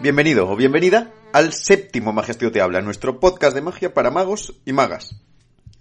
[0.00, 4.72] Bienvenido o bienvenida al séptimo Magestio Te Habla, nuestro podcast de magia para magos y
[4.72, 5.20] magas.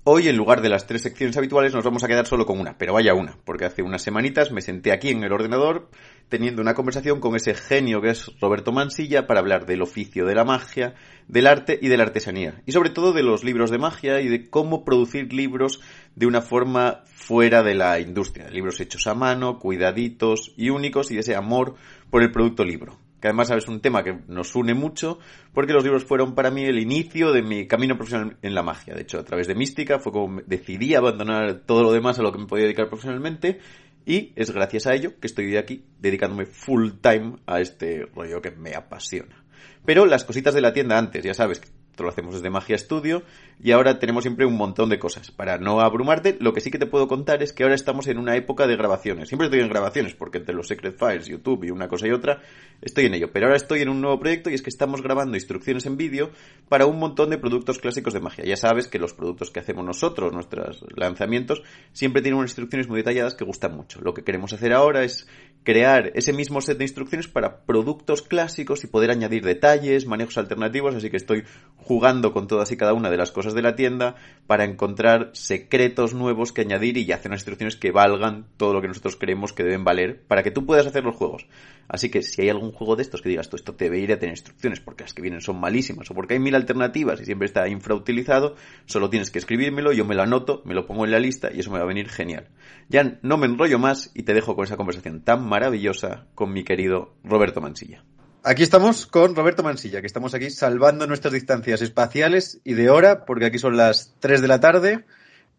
[0.09, 2.77] Hoy, en lugar de las tres secciones habituales, nos vamos a quedar solo con una,
[2.77, 5.89] pero vaya una, porque hace unas semanitas me senté aquí en el ordenador
[6.29, 10.33] teniendo una conversación con ese genio que es Roberto Mansilla para hablar del oficio de
[10.33, 10.93] la magia,
[11.27, 14.29] del arte y de la artesanía, y sobre todo de los libros de magia y
[14.29, 15.81] de cómo producir libros
[16.15, 21.15] de una forma fuera de la industria, libros hechos a mano, cuidaditos y únicos y
[21.15, 21.75] de ese amor
[22.09, 25.19] por el producto libro que además es un tema que nos une mucho,
[25.53, 28.93] porque los libros fueron para mí el inicio de mi camino profesional en la magia.
[28.93, 32.31] De hecho, a través de Mística fue como decidí abandonar todo lo demás a lo
[32.31, 33.59] que me podía dedicar profesionalmente,
[34.05, 38.51] y es gracias a ello que estoy aquí dedicándome full time a este rollo que
[38.51, 39.43] me apasiona.
[39.83, 41.61] Pero las cositas de la tienda antes, ya sabes,
[41.97, 43.23] esto lo hacemos desde Magia Studio
[43.59, 45.31] y ahora tenemos siempre un montón de cosas.
[45.31, 48.19] Para no abrumarte, lo que sí que te puedo contar es que ahora estamos en
[48.19, 49.29] una época de grabaciones.
[49.29, 52.43] Siempre estoy en grabaciones porque entre los Secret Files, YouTube y una cosa y otra,
[52.83, 53.31] estoy en ello.
[53.33, 56.29] Pero ahora estoy en un nuevo proyecto y es que estamos grabando instrucciones en vídeo
[56.69, 58.45] para un montón de productos clásicos de magia.
[58.45, 62.97] Ya sabes que los productos que hacemos nosotros, nuestros lanzamientos, siempre tienen unas instrucciones muy
[62.97, 64.01] detalladas que gustan mucho.
[64.01, 65.27] Lo que queremos hacer ahora es
[65.63, 70.93] crear ese mismo set de instrucciones para productos clásicos y poder añadir detalles, manejos alternativos,
[70.93, 71.43] así que estoy
[71.87, 74.15] jugando con todas y cada una de las cosas de la tienda
[74.45, 78.89] para encontrar secretos nuevos que añadir y hacer unas instrucciones que valgan todo lo que
[78.89, 81.47] nosotros creemos que deben valer para que tú puedas hacer los juegos.
[81.87, 84.19] Así que si hay algún juego de estos que digas, tú esto te ir a
[84.19, 87.45] tener instrucciones porque las que vienen son malísimas o porque hay mil alternativas y siempre
[87.45, 91.19] está infrautilizado, solo tienes que escribírmelo, yo me lo anoto, me lo pongo en la
[91.19, 92.49] lista y eso me va a venir genial.
[92.89, 96.65] Ya no me enrollo más y te dejo con esa conversación tan maravillosa con mi
[96.65, 98.03] querido Roberto Mansilla.
[98.49, 103.25] Aquí estamos con Roberto Mansilla, que estamos aquí salvando nuestras distancias espaciales y de hora,
[103.25, 105.03] porque aquí son las 3 de la tarde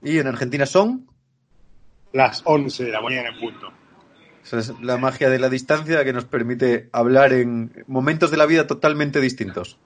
[0.03, 1.07] y en Argentina son
[2.15, 3.71] las 11 de la mañana en punto.
[4.43, 8.47] Esa es la magia de la distancia que nos permite hablar en momentos de la
[8.47, 9.77] vida totalmente distintos.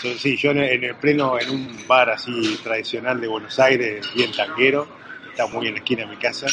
[0.00, 4.86] Sí, yo en el pleno, en un bar así tradicional de Buenos Aires, bien tanguero,
[5.28, 6.46] está muy en la esquina de mi casa,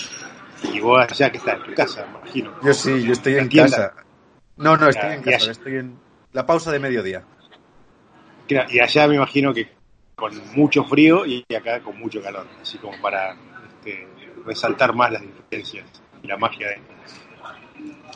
[0.64, 2.56] y vos allá que estás en tu casa, me imagino.
[2.64, 3.94] Yo sí, yo estoy en casa.
[4.58, 6.00] No, no, estoy en casa, estoy en
[6.34, 7.24] la pausa de mediodía.
[8.48, 9.70] Y allá me imagino que
[10.16, 13.36] con mucho frío y acá con mucho calor, así como para
[13.70, 14.08] este,
[14.46, 15.86] resaltar más las diferencias
[16.24, 16.82] y la magia de...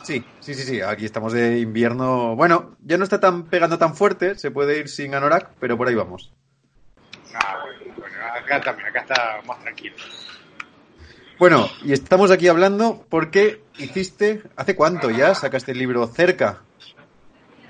[0.02, 2.34] Sí, sí, sí, sí, aquí estamos de invierno.
[2.34, 5.86] Bueno, ya no está tan pegando tan fuerte, se puede ir sin anorak, pero por
[5.86, 6.32] ahí vamos.
[7.34, 7.58] Ah,
[7.94, 9.94] bueno, acá también, acá está más tranquilo.
[11.38, 16.60] Bueno, y estamos aquí hablando porque hiciste, ¿hace cuánto ya sacaste el libro Cerca?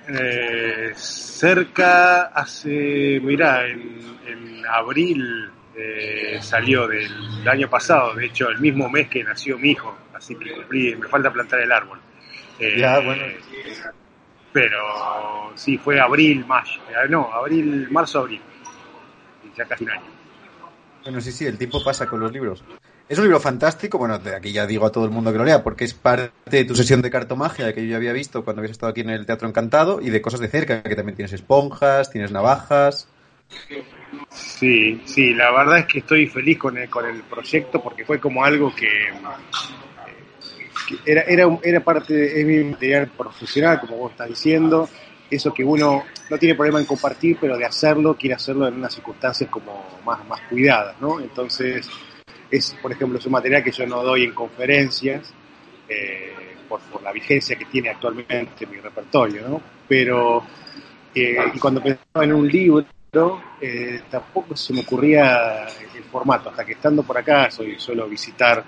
[0.09, 8.89] Eh, cerca hace, mira, en, abril eh, salió del, año pasado, de hecho el mismo
[8.89, 11.99] mes que nació mi hijo, así que cumplí, me falta plantar el árbol.
[12.59, 13.23] Eh, ya, bueno.
[14.53, 18.41] Pero sí, fue abril, mayo, no, abril, marzo, abril,
[19.57, 20.03] ya casi un año.
[21.05, 22.63] Bueno, sí, sí, el tiempo pasa con los libros.
[23.09, 25.45] Es un libro fantástico, bueno, de aquí ya digo a todo el mundo que lo
[25.45, 28.61] lea, porque es parte de tu sesión de cartomagia que yo ya había visto cuando
[28.61, 31.33] habías estado aquí en el Teatro Encantado y de cosas de cerca, que también tienes
[31.33, 33.09] esponjas, tienes navajas.
[34.31, 38.19] Sí, sí, la verdad es que estoy feliz con el, con el proyecto porque fue
[38.19, 38.89] como algo que,
[41.05, 44.89] era, era, era parte de mi material profesional, como vos estás diciendo,
[45.31, 48.95] eso que uno no tiene problema en compartir, pero de hacerlo, quiere hacerlo en unas
[48.95, 51.21] circunstancias como más, más cuidadas, ¿no?
[51.21, 51.89] Entonces,
[52.53, 55.33] es, por ejemplo, es un material que yo no doy en conferencias
[55.89, 56.35] eh,
[56.69, 59.63] por, la vigencia que tiene actualmente mi repertorio, ¿no?
[59.89, 60.45] Pero
[61.15, 62.85] eh, y cuando pensaba en un libro,
[63.59, 65.67] eh, tampoco se me ocurría
[65.97, 68.63] el formato, hasta que estando por acá, soy suelo visitar,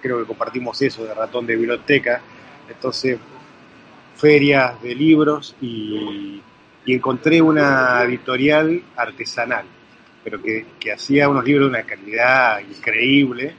[0.00, 2.22] creo que compartimos eso de ratón de biblioteca,
[2.68, 3.18] entonces
[4.16, 6.40] ferias de libros y
[6.86, 9.66] encontré una editorial artesanal
[10.22, 13.54] pero que, hacía unos libros de una calidad increíble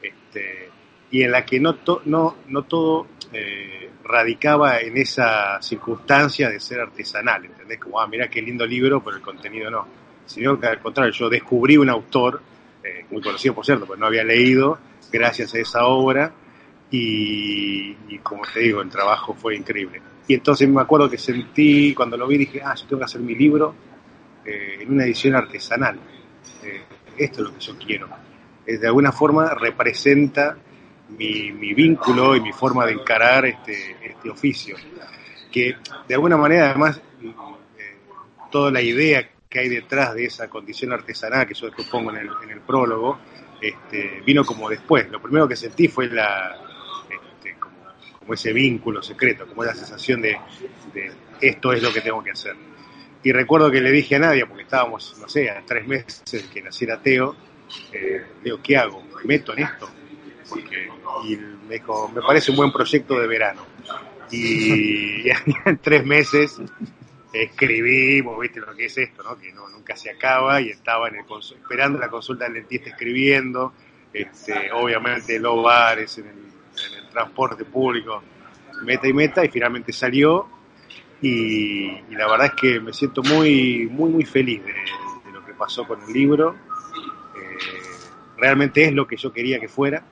[0.00, 0.68] este,
[1.10, 6.80] y en la que no, no, no todo eh, radicaba en esa circunstancia de ser
[6.80, 7.78] artesanal, ¿entendés?
[7.78, 9.86] Como, ah, mira qué lindo libro, pero el contenido no,
[10.26, 12.40] sino que al contrario, yo descubrí un autor,
[12.82, 14.78] eh, muy conocido por cierto, pero no había leído,
[15.12, 16.32] gracias a esa obra,
[16.92, 20.02] y, como te digo, el trabajo fue increíble.
[20.26, 23.20] Y entonces me acuerdo que sentí, cuando lo vi, dije, ah, yo tengo que hacer
[23.20, 23.74] mi libro
[24.44, 25.98] eh, en una edición artesanal.
[26.62, 26.82] Eh,
[27.16, 28.08] esto es lo que yo quiero.
[28.66, 30.56] de alguna forma representa
[31.18, 34.76] mi, mi, vínculo y mi forma de encarar este, este oficio.
[35.50, 35.76] Que
[36.06, 37.00] de alguna manera, además,
[38.50, 42.18] toda la idea que hay detrás de esa condición artesanal que yo después pongo en
[42.18, 43.18] el, en el prólogo,
[43.60, 45.10] este, vino como después.
[45.10, 46.56] Lo primero que sentí fue la,
[47.10, 50.38] este, como, ese vínculo secreto, como esa sensación de,
[51.40, 52.54] esto es lo que tengo que hacer.
[53.22, 56.22] Y recuerdo que le dije a Nadia, porque estábamos, no sé, a tres meses
[56.52, 57.36] que naciera Teo,
[57.92, 59.02] eh, digo, ¿qué hago?
[59.16, 59.88] ¿Me meto en esto?
[60.48, 60.88] Porque,
[61.24, 63.64] y me dijo, me parece un buen proyecto de verano.
[64.32, 65.28] Y,
[65.64, 66.60] en tres meses
[67.32, 69.36] escribimos, viste lo que es esto, ¿no?
[69.36, 73.72] Que no, nunca se acaba y estaba en el esperando la consulta del dentista escribiendo,
[74.12, 76.50] este, obviamente los bares, en el,
[77.10, 78.22] transporte público,
[78.84, 80.48] meta y meta, y finalmente salió.
[81.22, 84.72] Y, la verdad es que me siento muy, muy, muy feliz de,
[85.32, 86.56] lo que pasó con el libro.
[87.36, 87.58] Eh,
[88.36, 90.02] realmente es lo que yo quería que fuera.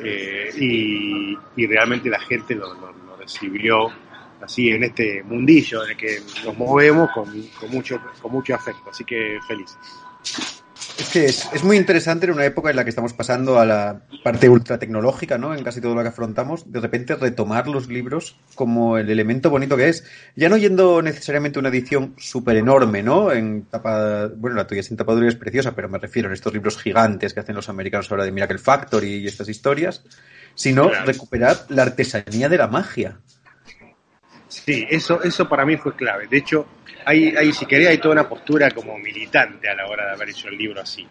[0.00, 3.92] Eh, y, realmente la gente lo recibió
[4.40, 7.28] así en este mundillo en el que nos movemos con,
[7.70, 8.90] mucho, con mucho afecto.
[8.90, 9.76] Así que feliz.
[10.98, 14.00] Es que es, muy interesante en una época en la que estamos pasando a la
[14.24, 15.54] parte ultra tecnológica, ¿no?
[15.54, 19.76] En casi todo lo que afrontamos, de repente retomar los libros como el elemento bonito
[19.76, 20.04] que es.
[20.36, 23.30] Ya no yendo necesariamente una edición súper enorme, ¿no?
[23.30, 26.78] En tapa, bueno, la tuya sin tapadura es preciosa, pero me refiero a estos libros
[26.78, 30.02] gigantes que hacen los americanos ahora de Miracle Factory y estas historias,
[30.54, 33.18] sino recuperar la artesanía de la magia.
[34.48, 36.26] Sí, eso, eso para mí fue clave.
[36.28, 36.66] De hecho,
[37.06, 40.30] hay, hay, si querés, hay toda una postura como militante a la hora de haber
[40.30, 41.06] hecho el libro así.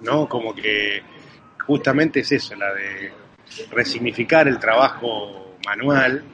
[0.00, 0.26] ¿No?
[0.26, 1.02] Como que
[1.66, 3.12] justamente es eso, la de
[3.70, 6.24] resignificar el trabajo manual.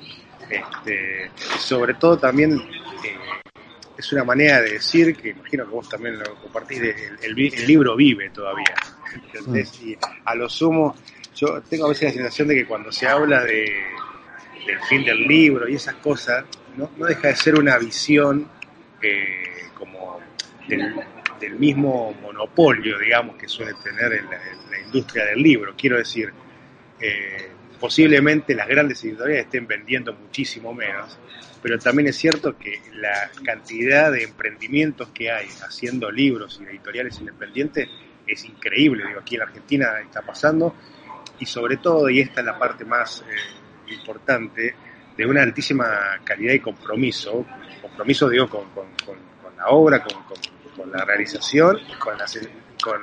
[0.48, 3.16] Este, sobre todo también eh,
[3.98, 6.80] es una manera de decir, que imagino que vos también lo compartís,
[7.22, 8.74] el, libro vive todavía.
[9.46, 9.56] Mm.
[9.82, 10.94] Y a lo sumo,
[11.34, 13.66] yo tengo a veces la sensación de que cuando se habla de
[14.66, 16.44] del fin del libro y esas cosas,
[16.76, 18.48] no, deja de ser una visión
[19.02, 20.20] eh, como
[20.68, 25.74] del, mismo monopolio, digamos, que suele tener en la, industria del libro.
[25.76, 26.32] Quiero decir,
[27.00, 27.50] eh,
[27.80, 31.18] posiblemente las grandes editoriales estén vendiendo muchísimo menos,
[31.62, 37.18] pero también es cierto que la cantidad de emprendimientos que hay haciendo libros y editoriales
[37.18, 37.88] independientes
[38.26, 39.06] es increíble.
[39.06, 40.74] Digo, aquí en Argentina está pasando
[41.38, 44.74] y sobre todo, y esta es la parte más eh, importante
[45.16, 47.46] de una altísima calidad y compromiso,
[47.88, 48.64] compromiso digo con,
[49.56, 52.16] la obra, con, la realización, con,
[52.82, 53.00] con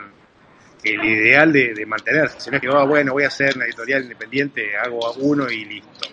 [0.83, 3.65] el ideal de, de mantenerse, si no es que, oh, bueno, voy a hacer una
[3.65, 6.07] editorial independiente, hago uno y listo,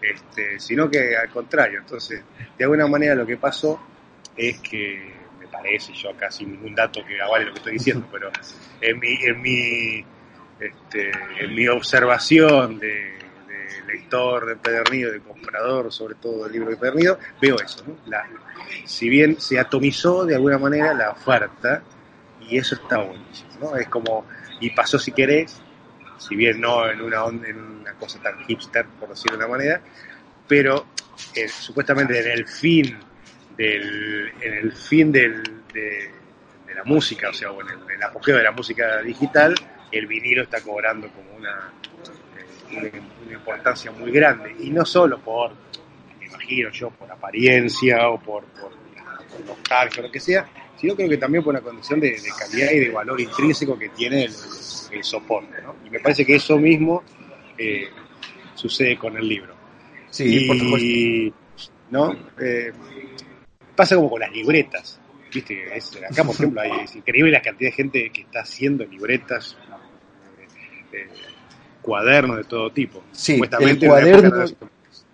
[0.00, 2.22] este, sino que al contrario, entonces,
[2.56, 3.80] de alguna manera lo que pasó
[4.36, 8.06] es que, me parece, yo acá sin ningún dato que avale lo que estoy diciendo,
[8.12, 8.30] pero
[8.80, 10.04] en mi, en mi,
[10.60, 13.18] este, en mi observación de
[13.86, 17.84] lector de Pedernido, de comprador, sobre todo del libro de Pedernido, veo eso.
[17.86, 17.96] ¿no?
[18.84, 21.82] si bien se atomizó de alguna manera la oferta,
[22.48, 23.50] y eso está buenísimo.
[23.60, 23.76] ¿no?
[23.76, 24.26] Es como,
[24.60, 25.60] y pasó si querés,
[26.18, 29.80] si bien no en una, en una cosa tan hipster, por decirlo de una manera,
[30.46, 30.86] pero
[31.34, 32.98] eh, supuestamente en el fin
[33.56, 35.42] del, en el fin del,
[35.72, 36.10] de,
[36.74, 39.54] la música, o sea, en el apogeo de la música digital,
[39.92, 41.72] el vinilo está cobrando como una
[42.76, 45.52] una, importancia muy grande, y no solo por,
[46.18, 48.70] me imagino yo, por apariencia o por, por,
[49.46, 52.78] nostalgia o lo que sea, sino creo que también por una condición de, calidad y
[52.80, 55.56] de valor intrínseco que tiene el, soporte.
[55.86, 57.04] Y me parece que eso mismo
[57.56, 57.88] eh,
[58.54, 59.54] sucede con el libro.
[60.10, 61.36] Sí, por supuesto.
[61.90, 62.16] ¿no?
[62.40, 62.72] Eh,
[63.74, 65.00] pasa como con las libretas.
[65.32, 65.66] ¿Viste?
[66.10, 69.56] acá, por ejemplo, hay, es increíble la cantidad de gente que está haciendo libretas.
[70.92, 71.08] Eh,
[71.90, 73.02] cuadernos de todo tipo.
[73.10, 74.44] Sí, el cuaderno,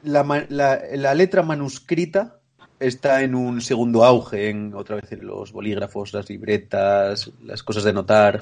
[0.02, 2.38] la, la, letra manuscrita
[2.78, 7.84] está en un segundo auge, en otra vez en los bolígrafos, las libretas, las cosas
[7.84, 8.40] de notar.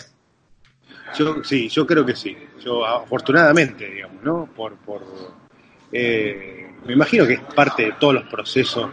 [1.16, 2.36] Yo, sí, yo creo que sí.
[2.58, 4.48] Yo, afortunadamente, digamos, ¿no?
[4.52, 5.02] Por, por
[5.92, 8.90] eh, me imagino que es parte de todos los procesos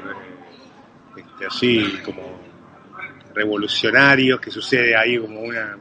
[1.18, 2.40] este, así como
[3.34, 5.80] revolucionarios que sucede ahí como una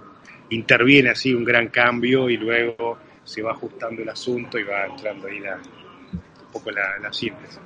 [0.48, 5.26] interviene así un gran cambio y luego se va ajustando el asunto y va entrando
[5.28, 7.60] ahí un poco la, la síntesis.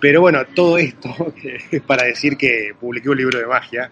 [0.00, 1.08] Pero bueno, todo esto
[1.70, 3.90] es para decir que publiqué un libro de magia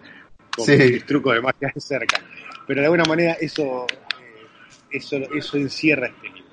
[0.55, 0.77] con Sí.
[0.77, 2.21] mis trucos de magia de cerca.
[2.65, 3.85] Pero de alguna manera eso,
[4.21, 4.45] eh,
[4.91, 6.43] eso, eso encierra este libro.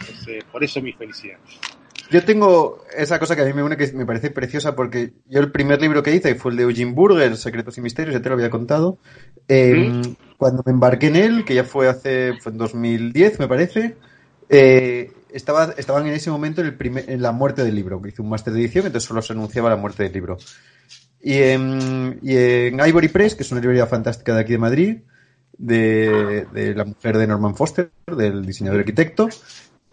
[0.00, 1.38] Entonces, por eso mi felicidad.
[2.10, 5.38] Yo tengo esa cosa que a mí me une que me parece preciosa porque yo
[5.38, 8.28] el primer libro que hice fue el de Eugene Burger, Secretos y Misterios, ya te
[8.28, 8.98] lo había contado.
[9.46, 10.02] Eh,
[10.36, 13.96] Cuando me embarqué en él, que ya fue hace fue en 2010, me parece,
[14.48, 18.08] eh, estaba, estaban en ese momento en, el primer, en la muerte del libro, que
[18.08, 20.36] hice un máster de edición, entonces solo se anunciaba la muerte del libro.
[21.22, 24.96] Y en, y en Ivory Press, que es una librería fantástica de aquí de Madrid,
[25.56, 29.28] de, de la mujer de Norman Foster, del diseñador arquitecto,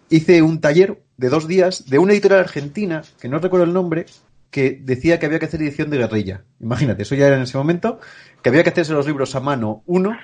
[0.09, 4.05] hice un taller de dos días de una editorial argentina, que no recuerdo el nombre,
[4.51, 6.43] que decía que había que hacer edición de guerrilla.
[6.59, 7.99] Imagínate, eso ya era en ese momento,
[8.41, 10.17] que había que hacerse los libros a mano uno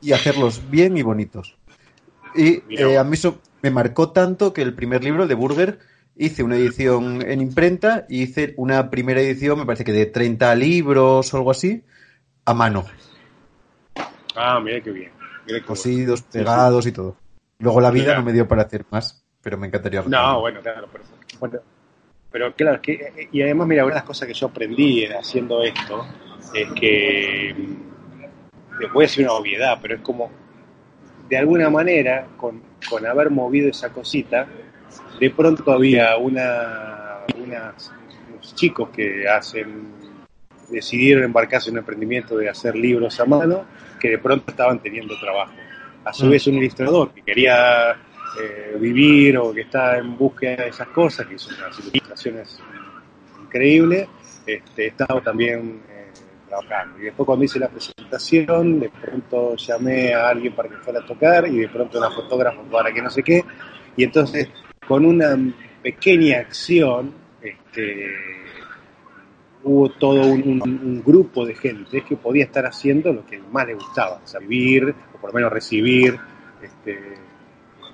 [0.00, 1.56] y hacerlos bien y bonitos.
[2.34, 5.78] Y eh, a mí eso me marcó tanto que el primer libro, el de Burger,
[6.16, 10.54] hice una edición en imprenta y hice una primera edición, me parece que de 30
[10.54, 11.84] libros o algo así,
[12.44, 12.86] a mano,
[14.40, 15.10] Ah, mira qué bien.
[15.46, 16.32] Mira qué cosidos, bueno.
[16.32, 17.16] Pegados y todo.
[17.58, 20.02] Luego la vida no me dio para hacer más, pero me encantaría.
[20.06, 21.04] No, bueno, claro, pero,
[21.38, 21.58] bueno,
[22.30, 26.04] pero claro, que, y además, mira, una de las cosas que yo aprendí haciendo esto
[26.52, 27.54] es que,
[28.80, 30.30] les voy a decir una obviedad, pero es como,
[31.28, 34.46] de alguna manera, con, con haber movido esa cosita,
[35.18, 37.92] de pronto había una, unas-
[38.32, 39.96] unos chicos que hacen,
[40.70, 43.64] decidieron embarcarse en un emprendimiento de hacer libros a mano,
[43.98, 45.52] que de pronto estaban teniendo trabajo.
[46.04, 46.30] A su Mm.
[46.30, 47.96] vez un ilustrador que quería
[48.40, 52.60] eh, vivir o que está en búsqueda de esas cosas, que son unas ilustraciones
[53.42, 54.08] increíbles,
[54.46, 56.12] este, estaba también eh,
[56.48, 56.98] trabajando.
[56.98, 61.06] Y después cuando hice la presentación, de pronto llamé a alguien para que fuera a
[61.06, 63.44] tocar y de pronto una fotógrafa para que no sé qué.
[63.96, 64.48] Y entonces,
[64.86, 65.36] con una
[65.82, 68.06] pequeña acción, este,
[69.64, 74.20] hubo todo un, grupo de gente que podía estar haciendo lo que más le gustaba,
[74.22, 76.18] o vivir, o por lo menos recibir
[76.62, 77.27] este,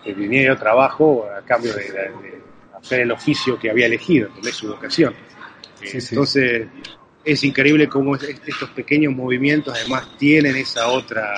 [0.04, 2.42] el dinero, trabajo, a cambio de, de- de
[2.76, 4.54] hacer el oficio que había elegido, ¿entendés?
[4.56, 5.12] su vocación.
[5.14, 6.14] Eh, Sí, sí.
[6.14, 6.68] Entonces,
[7.25, 11.34] es increíble cómo es- estos pequeños movimientos además tienen esa otra,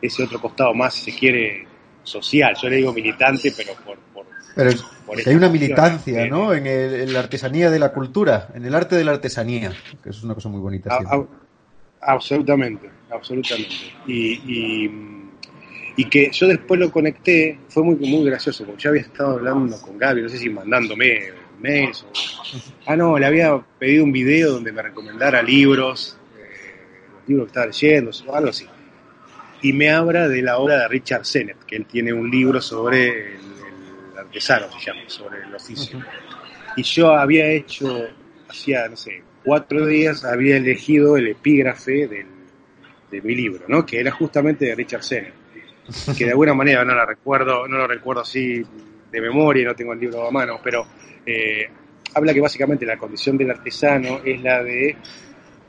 [0.00, 1.66] ese otro costado más, si se quiere,
[2.04, 2.54] social.
[2.60, 3.96] Yo le digo militante, pero por...
[4.12, 6.52] por Pero es- por hay una militancia, ¿no?
[6.52, 9.72] eh, En, el- en la artesanía de la cultura, en el arte de la artesanía,
[10.02, 10.92] que es una cosa muy bonita.
[10.94, 11.26] A- a-
[12.14, 13.74] absolutamente, absolutamente.
[14.06, 15.21] Y, y,
[15.96, 19.80] y que yo después lo conecté, fue muy, muy gracioso, porque yo había estado hablando
[19.80, 22.12] con Gaby, no sé si mandándome mails o...
[22.86, 26.80] Ah, no, le había pedido un video donde me recomendara libros, eh,
[27.14, 28.66] los libros que estaba leyendo, o algo así.
[29.62, 33.34] Y me habla de la obra de Richard Sennett, que él tiene un libro sobre
[33.34, 33.40] el,
[34.12, 36.02] el artesano, se llama, sobre el oficio.
[36.76, 38.08] Y yo había hecho,
[38.48, 42.26] hacía, no sé, cuatro días, había elegido el epígrafe del,
[43.10, 43.84] de mi libro, ¿no?
[43.84, 45.41] Que era justamente de Richard Sennett.
[46.16, 48.62] Que de alguna manera no la recuerdo, no lo recuerdo así
[49.10, 50.86] de memoria, no tengo el libro a mano, pero
[51.26, 51.68] eh,
[52.14, 54.96] habla que básicamente la condición del artesano es la de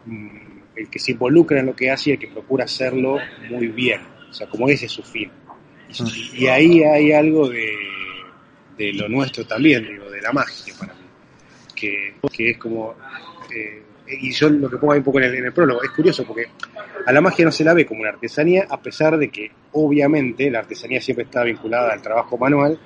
[0.06, 0.38] mm,
[0.76, 3.18] el que se involucra en lo que hace y el que procura hacerlo
[3.50, 5.32] muy bien, o sea, como ese es su fin.
[5.90, 7.76] Y, y ahí hay algo de,
[8.78, 11.06] de lo nuestro también, digo, de la magia para mí,
[11.76, 12.96] que, que es como,
[13.56, 13.84] eh,
[14.20, 16.26] y yo lo que pongo ahí un poco en el, en el prólogo, es curioso
[16.26, 16.48] porque
[17.06, 20.50] a la magia no se la ve como una artesanía, a pesar de que obviamente
[20.50, 22.80] la artesanía siempre está vinculada al trabajo manual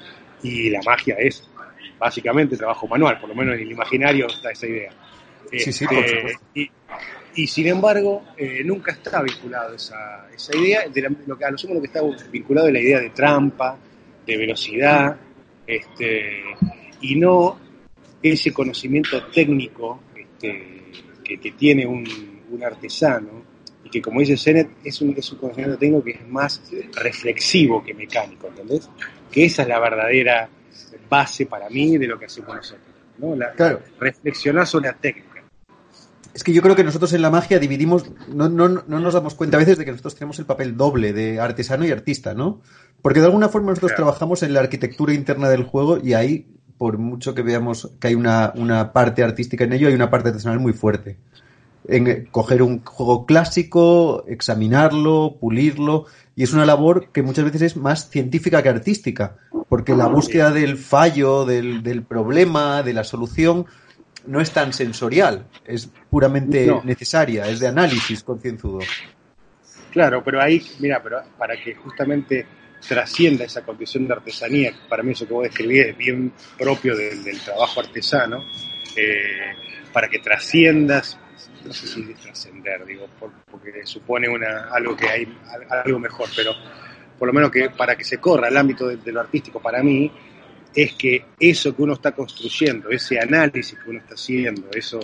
[0.43, 1.47] y la magia es
[1.99, 4.91] básicamente trabajo manual, por lo menos en el imaginario está esa idea.
[5.51, 6.69] Sí, sí, Este, y,
[7.35, 11.51] y sin embargo, eh, nunca está vinculado esa, esa idea, de la- lo que, a
[11.51, 13.77] lo sumo lo que está vinculado es la idea de trampa,
[14.25, 15.15] de velocidad,
[15.65, 16.43] este,
[17.01, 17.59] y no
[18.21, 20.76] ese conocimiento técnico este,
[21.27, 22.05] que, que tiene un,
[22.51, 23.45] un artesano,
[23.83, 26.61] y que como dice Sennett, es un, es un conocimiento técnico que es más
[26.95, 28.89] reflexivo que mecánico, ¿entendés?
[29.31, 30.49] Que esa es la verdadera
[31.09, 32.85] base para mí de lo que hacemos nosotros,
[33.17, 33.35] ¿no?
[33.35, 33.81] La- Claro.
[33.99, 35.27] reflexionar sobre la técnica.
[36.33, 39.33] Es que yo creo que nosotros en la magia dividimos, no, no, no nos damos
[39.33, 42.61] cuenta a veces de que nosotros tenemos el papel doble de artesano y artista, ¿no?
[43.01, 44.03] Porque de alguna forma nosotros Claro.
[44.05, 46.45] trabajamos en la arquitectura interna del juego y ahí,
[46.77, 50.29] por mucho que veamos que hay una, una parte artística en ello, hay una parte
[50.29, 51.17] artesanal muy fuerte.
[51.87, 56.05] En eh, coger un juego clásico, examinarlo, pulirlo,
[56.35, 59.37] y es una labor que muchas veces es más científica que artística,
[59.69, 63.65] porque la búsqueda del fallo, del, del problema, de la solución,
[64.27, 66.81] no es tan sensorial, es puramente No.
[66.83, 68.79] necesaria, es de análisis concienzudo.
[69.91, 72.45] Claro, pero ahí, mira, pero para que justamente
[72.87, 77.39] trascienda esa condición de artesanía, para mí eso que vos describís es bien propio del,
[77.41, 78.45] trabajo artesano,
[78.95, 79.53] eh,
[79.91, 81.19] para que trasciendas
[81.65, 85.37] no sé si trascender, digo, porque supone una, algo que hay,
[85.69, 86.53] algo mejor, pero
[87.17, 90.11] por lo menos que para que se corra el ámbito de, lo artístico, para mí,
[90.73, 94.99] es que eso que uno está construyendo, ese análisis que uno está haciendo, eso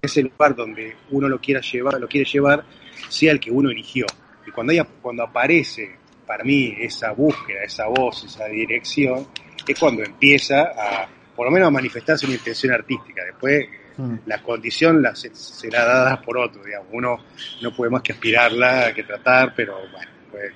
[0.00, 2.64] ese lugar donde uno lo quiera llevar, lo quiere llevar,
[3.08, 4.06] sea el que uno eligió.
[4.52, 9.26] Y cuando haya, cuando aparece para mí esa búsqueda, esa voz, esa dirección,
[9.66, 13.24] es cuando empieza a, por lo menos a manifestarse una intención artística.
[13.24, 13.66] Después
[13.96, 14.14] mm.
[14.26, 16.88] la condición la, será dada por otro, digamos.
[16.92, 17.16] Uno
[17.60, 20.52] no puede más que aspirarla, que tratar, pero bueno, pues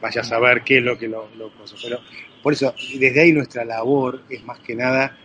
[0.00, 2.00] vaya a saber qué es lo que lo, lo Pero
[2.42, 5.16] por eso, desde ahí nuestra labor es más que nada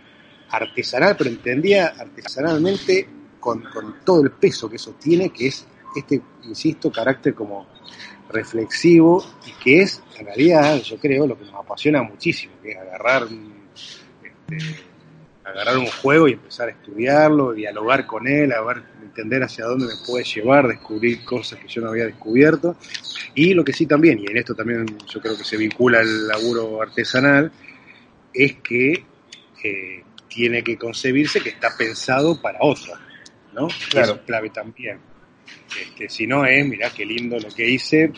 [0.50, 3.10] artesanal, pero entendía artesanalmente
[3.40, 3.64] con,
[4.04, 7.68] todo el peso que eso tiene, que es este, insisto, carácter como
[8.30, 12.78] reflexivo y que es, en realidad, yo creo, lo que nos apasiona muchísimo, que es
[12.78, 13.28] agarrar,
[14.24, 14.84] este,
[15.44, 19.86] agarrar un juego y empezar a estudiarlo, dialogar con él, a ver, entender hacia dónde
[19.86, 22.76] me puede llevar, descubrir cosas que yo no había descubierto.
[23.34, 26.28] Y lo que sí también, y en esto también yo creo que se vincula el
[26.28, 27.52] laburo artesanal,
[28.34, 29.06] es que
[29.64, 32.94] eh, tiene que concebirse que está pensado para otro,
[33.54, 33.68] ¿no?
[33.90, 34.06] Claro.
[34.06, 35.00] Eso es clave también.
[35.82, 38.12] Este, si no es, mirá qué lindo lo que hice,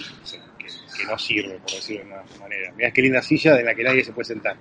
[0.58, 2.72] que, no sirve, por decirlo de una manera.
[2.76, 4.58] Mirá qué linda silla de la que nadie se puede sentar.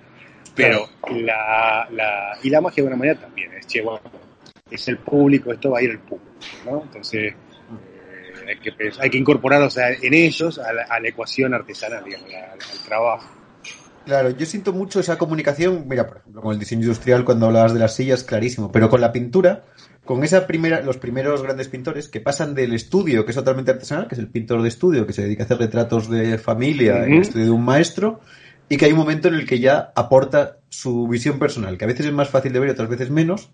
[0.55, 4.01] Pero la, la, y la magia de una manera también es, che, bueno,
[4.69, 6.31] es el público, esto va a ir al público,
[6.65, 6.83] ¿no?
[6.83, 12.85] Entonces, eh, hay, que, hay que incorporar en ellos a la, ecuación artesanal, digamos, al
[12.85, 13.38] trabajo.
[14.09, 17.75] Claro, yo siento mucho esa comunicación, mira, por ejemplo, con el diseño industrial cuando hablabas
[17.75, 19.65] de las sillas, clarísimo, pero con la pintura,
[20.03, 24.07] con esa primera, los primeros grandes pintores que pasan del estudio, que es totalmente artesanal,
[24.07, 27.13] que es el pintor de estudio, que se dedica a hacer retratos de familia en
[27.13, 28.19] el estudio de un maestro,
[28.67, 31.87] y que hay un momento en el que ya aporta su visión personal, que a
[31.87, 33.51] veces es más fácil de ver y otras veces menos,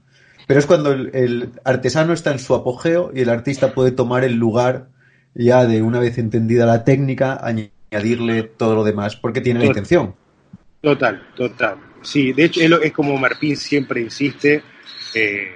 [0.47, 4.35] pero es cuando el, artesano está en su apogeo y el artista puede tomar el
[4.35, 4.87] lugar
[5.33, 10.15] ya de una vez entendida la técnica, añadirle todo lo demás, porque tiene la intención.
[10.85, 11.77] Total, total.
[12.03, 14.61] Sí, de hecho es como Marpín siempre insiste,
[15.15, 15.55] eh,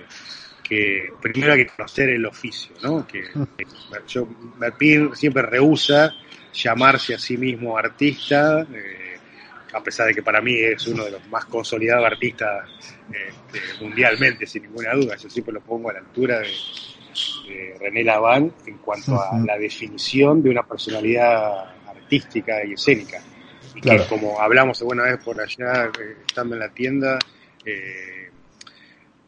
[0.63, 3.06] que primero hay que conocer el oficio, ¿no?
[3.06, 3.26] Que,
[4.08, 6.15] yo, Marpín siempre rehúsa
[6.52, 9.20] llamarse a sí mismo artista, eh,
[9.72, 12.68] a pesar de que para mí es uno de los más consolidados artistas
[13.08, 15.15] este, mundialmente, sin ninguna duda.
[15.15, 20.42] Yo siempre lo pongo a la altura de, René Laván en cuanto a la definición
[20.42, 23.22] de una personalidad artística y escénica
[23.82, 27.20] que como hablamos alguna vez por allá, eh, estando en la tienda,
[27.65, 28.30] eh,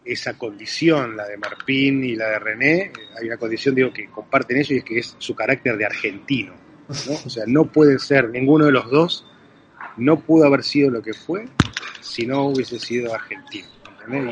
[0.04, 4.08] esa condición, la de Marpín y la de René, eh, hay una condición, digo, que
[4.08, 6.54] comparten ellos y es que es su carácter de argentino.
[6.88, 7.14] ¿no?
[7.26, 9.26] O sea, no puede ser ninguno de los dos,
[9.98, 11.46] no pudo haber sido lo que fue
[12.02, 13.68] si no hubiese sido argentino.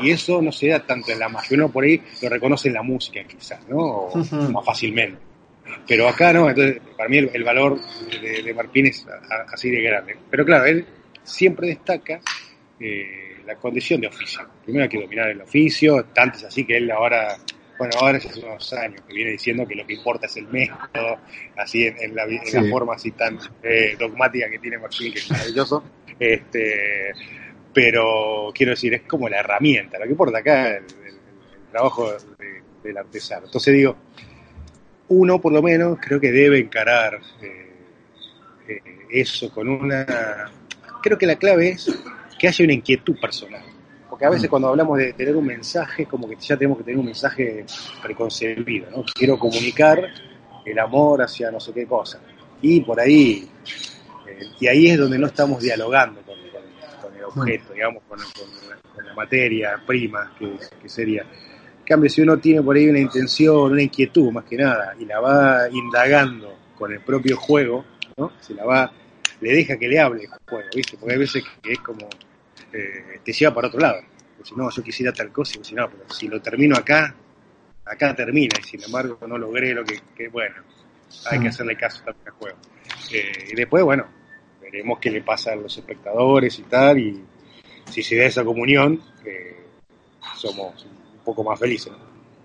[0.02, 2.74] Y eso no se da tanto en la magia, uno por ahí lo reconoce en
[2.74, 3.78] la música quizás, ¿no?
[3.78, 4.16] O
[4.50, 5.29] más fácilmente
[5.86, 7.80] pero acá no, entonces para mí el, valor
[8.20, 9.06] de, Marpín es
[9.52, 10.16] así de grande.
[10.30, 10.86] Pero claro, él
[11.22, 12.20] siempre destaca
[12.78, 14.46] eh, la condición de oficio.
[14.62, 17.36] Primero hay que dominar el oficio, tanto es así que él ahora,
[17.78, 21.18] bueno, ahora hace unos años que viene diciendo que lo que importa es el método,
[21.56, 22.26] así en, la,
[22.70, 25.84] forma así tan eh, dogmática que tiene Marpín, que es maravilloso.
[26.20, 27.12] Este,
[27.72, 31.16] pero quiero decir, es como la herramienta, lo que importa acá el, el
[31.70, 32.12] trabajo
[32.82, 33.46] del artesano.
[33.46, 33.96] Entonces digo,
[35.10, 37.72] uno por lo menos creo que debe encarar eh,
[38.68, 40.50] eh, eso con una...
[41.02, 41.90] Creo que la clave es
[42.38, 43.62] que haya una inquietud personal.
[44.08, 44.50] Porque a veces mm.
[44.50, 47.64] cuando hablamos de tener un mensaje, como que ya tenemos que tener un mensaje
[48.02, 49.04] preconcebido, ¿no?
[49.12, 50.08] Quiero comunicar
[50.64, 52.20] el amor hacia no sé qué cosa.
[52.62, 53.48] Y por ahí,
[54.28, 56.38] eh, y ahí es donde no estamos dialogando con,
[57.16, 61.26] el objeto, digamos, con, la, materia prima que, que sería
[61.90, 65.18] cambio, si uno tiene por ahí una intención, una inquietud más que nada, y la
[65.18, 67.84] va indagando con el propio juego,
[68.16, 68.30] ¿no?
[68.40, 68.92] Se la va,
[69.40, 70.96] le deja que le hable el juego, ¿viste?
[70.96, 72.08] Porque hay veces que es como,
[72.72, 74.02] eh, te lleva para otro lado.
[74.44, 77.12] Si no, yo quisiera tal cosa, y si no, pero si lo termino acá,
[77.84, 80.62] acá termina, y sin embargo no logré lo que, bueno,
[81.28, 81.48] hay que mm.
[81.48, 82.56] hacerle caso también al juego.
[83.12, 84.06] Eh, y después, bueno,
[84.62, 87.20] veremos qué le pasa a los espectadores y tal, y
[87.90, 89.56] si se da esa comunión, eh,
[90.36, 90.86] somos
[91.30, 91.88] poco más feliz.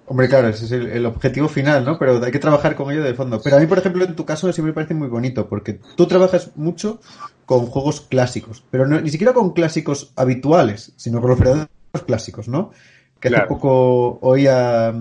[0.07, 1.97] Hombre, claro, ese es el, objetivo final, ¿no?
[1.97, 3.41] Pero hay que trabajar con ello de fondo.
[3.43, 6.05] Pero a mí, por ejemplo, en tu caso sí me parece muy bonito, porque tú
[6.05, 6.99] trabajas mucho
[7.45, 11.69] con juegos clásicos, pero no, ni siquiera con clásicos habituales, sino con los verdaderos
[12.05, 12.71] clásicos, ¿no?
[13.19, 14.93] Que hace poco oía,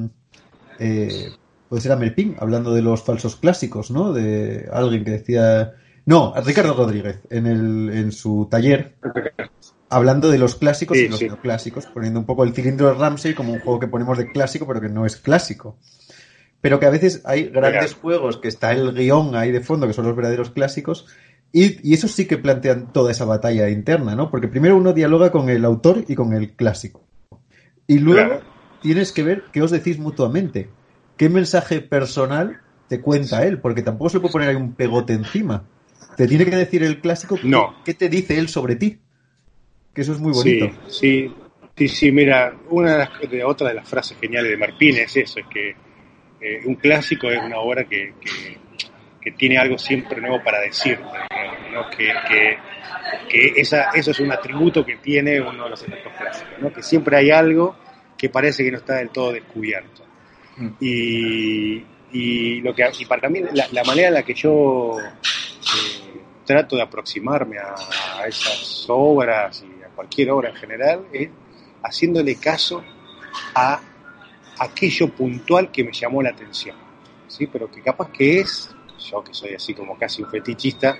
[0.79, 1.31] eh,
[1.69, 4.15] puede ser a Melpin, hablando de los falsos clásicos, ¿no?
[4.15, 5.75] De alguien que decía
[6.07, 8.95] No, Ricardo Rodríguez, en, el, en su taller,
[9.95, 11.27] hablando de los clásicos Sí, y los sí.
[11.27, 14.67] neoclásicos, poniendo un poco el cilindro de Ramsey como un juego que ponemos de clásico,
[14.67, 15.79] pero que no es clásico.
[16.61, 19.93] Pero que a veces hay grandes juegos que está el guion ahí de fondo, que
[19.93, 21.07] son los verdaderos clásicos,
[21.53, 24.31] y, y esos sí que plantean toda esa batalla interna, ¿no?
[24.31, 27.07] Porque primero uno dialoga con el autor y con el clásico.
[27.87, 28.43] Y luego Claro.
[28.81, 30.69] tienes que ver qué os decís mutuamente.
[31.17, 32.57] ¿Qué mensaje personal
[32.89, 33.61] te cuenta él?
[33.61, 35.65] Porque tampoco se le puede poner ahí un pegote encima.
[36.17, 37.75] Te tiene que decir el clásico qué- No.
[37.85, 39.01] qué te dice él sobre ti.
[39.95, 40.71] Que eso es muy bonito.
[40.89, 41.35] Sí, sí,
[41.77, 45.17] sí, sí, mira, una de, las, de otra de las frases geniales de Martín es
[45.17, 45.71] eso, es que
[46.41, 48.59] eh, un clásico es una obra que, que,
[49.21, 50.99] que tiene algo siempre nuevo para decir,
[51.73, 51.89] ¿no?
[51.91, 52.59] que, que,
[53.29, 56.73] que esa, eso es un atributo que tiene uno de los efectos clásicos, ¿no?
[56.73, 57.77] que siempre hay algo
[58.19, 60.05] que parece que no está del todo descubierto.
[60.57, 60.69] Mm.
[60.81, 66.21] Y, y, lo que, y para mí la, la manera en la que yo eh,
[66.45, 67.75] trato de aproximarme a,
[68.21, 71.29] a esas obras y cualquier obra en general es
[71.83, 72.83] haciéndole caso
[73.55, 73.81] a
[74.59, 76.77] aquello puntual que me llamó la atención,
[77.27, 77.47] ¿sí?
[77.47, 80.97] Pero que capaz que es, yo que soy así como casi un fetichista,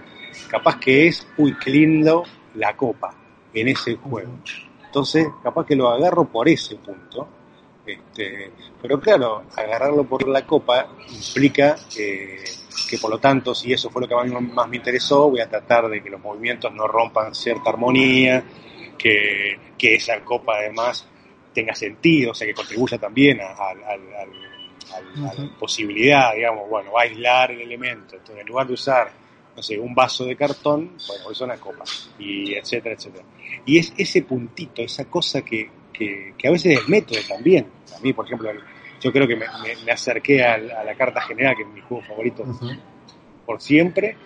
[0.49, 3.15] capaz que es, uy, qué lindo la copa
[3.53, 4.33] en ese juego.
[4.85, 7.29] Entonces, capaz que lo agarro por ese punto.
[7.87, 12.43] Este, pero claro, agarrarlo por la copa implica eh,
[12.89, 15.49] que por lo tanto, si eso fue lo que mí más me interesó, voy a
[15.49, 18.43] tratar de que los movimientos no rompan cierta armonía,
[18.99, 21.07] que, que esa copa además
[21.53, 24.15] tenga sentido, o sea, que contribuya también a, a- al-
[24.95, 28.17] a la posibilidad, digamos, bueno, va a aislar el elemento.
[28.17, 29.11] Entonces, en lugar de usar,
[29.57, 31.85] no sé, un vaso de cartón, bueno, usa una copa,
[32.19, 33.25] y etcétera, etcétera.
[33.67, 37.67] Y es ese puntito, esa cosa que, que, que a veces es método también.
[37.97, 38.51] A mí, por ejemplo,
[39.01, 42.03] yo creo que me, me- me acerqué a, la carta general, que es mi juego
[42.05, 42.69] favorito Ujú.
[43.47, 44.17] por siempre,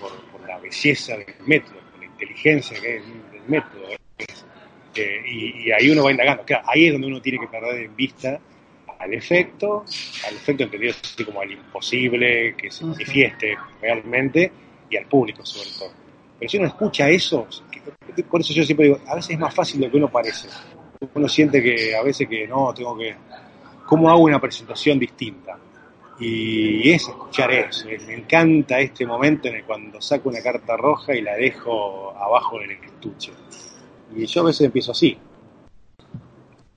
[0.00, 3.95] por, por la belleza del método, por la inteligencia que es del método.
[4.18, 6.44] Eh, y, y ahí uno va indagando.
[6.44, 8.40] Claro, ahí es donde uno tiene que perder en vista
[8.98, 9.84] al efecto,
[10.26, 14.50] al efecto entendido así como al imposible que se manifieste realmente
[14.88, 15.90] y al público sobre todo.
[16.38, 17.46] Pero si uno escucha eso,
[18.28, 20.48] por eso yo siempre digo, a veces es más fácil de lo que uno parece.
[21.14, 23.14] Uno siente que a veces que no, tengo que...
[23.86, 25.58] ¿Cómo hago una presentación distinta?
[26.18, 27.86] Y es escuchar eso.
[28.06, 32.58] Me encanta este momento en el cuando saco una carta roja y la dejo abajo
[32.58, 33.32] del estuche.
[34.14, 35.18] Y yo a veces empiezo así.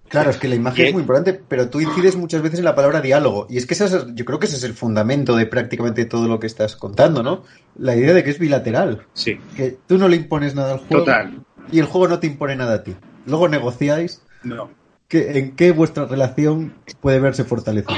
[0.08, 2.74] Claro, es que la imagen es muy importante, pero tú incides muchas veces en la
[2.74, 3.46] palabra diálogo.
[3.48, 6.28] Y es que ese es- yo creo que ese es el fundamento de prácticamente todo
[6.28, 7.44] lo que estás contando, ¿no?
[7.78, 9.06] La idea de que es bilateral.
[9.14, 11.46] Sí, Que tú no le impones nada al juego total.
[11.72, 12.96] y el juego no te impone nada a ti.
[13.28, 14.72] Luego negociáis No.
[15.08, 17.94] que, en qué vuestra relación puede verse fortalecida.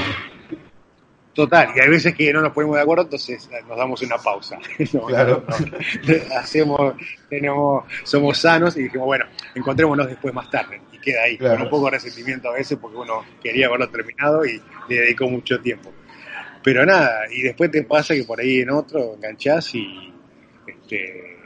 [1.34, 4.18] Total, y hay veces que no nos ponemos de acuerdo, entonces eh, nos damos una
[4.18, 4.58] pausa.
[4.92, 5.44] No, Claro.
[5.48, 5.76] no, no.
[6.38, 6.94] Hacemos,
[7.30, 10.80] tenemos, somos sanos y dijimos, bueno, encontrémonos después más tarde.
[10.92, 11.54] Y queda ahí, Claro.
[11.56, 15.26] con un poco de resentimiento a veces porque uno quería haberlo terminado y le dedicó
[15.28, 15.90] mucho tiempo.
[16.62, 20.12] Pero nada, y después te pasa que por ahí en otro enganchás y,
[20.66, 21.36] este,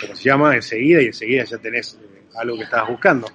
[0.00, 3.26] como se llama, enseguida y enseguida ya tenés eh, algo que estabas buscando.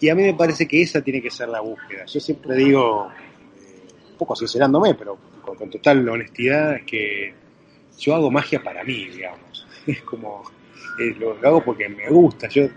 [0.00, 2.06] Y a mí me parece que esa tiene que ser la búsqueda.
[2.06, 3.08] Yo siempre digo,
[4.22, 7.34] poco sincerándome, pero con, con total honestidad, es que
[7.98, 9.66] yo hago magia para mí, digamos.
[9.86, 10.44] Es como,
[11.00, 12.48] eh, lo, hago porque me gusta.
[12.48, 12.68] Yo,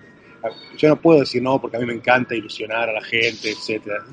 [0.76, 4.04] yo no puedo decir no porque a mí me encanta ilusionar a la gente, etcétera.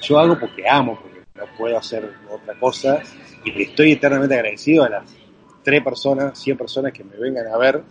[0.00, 3.02] Yo hago porque amo, porque no puedo hacer otra cosa.
[3.44, 5.14] Y estoy eternamente agradecido a las
[5.62, 7.82] tres personas, 100 personas que me vengan a ver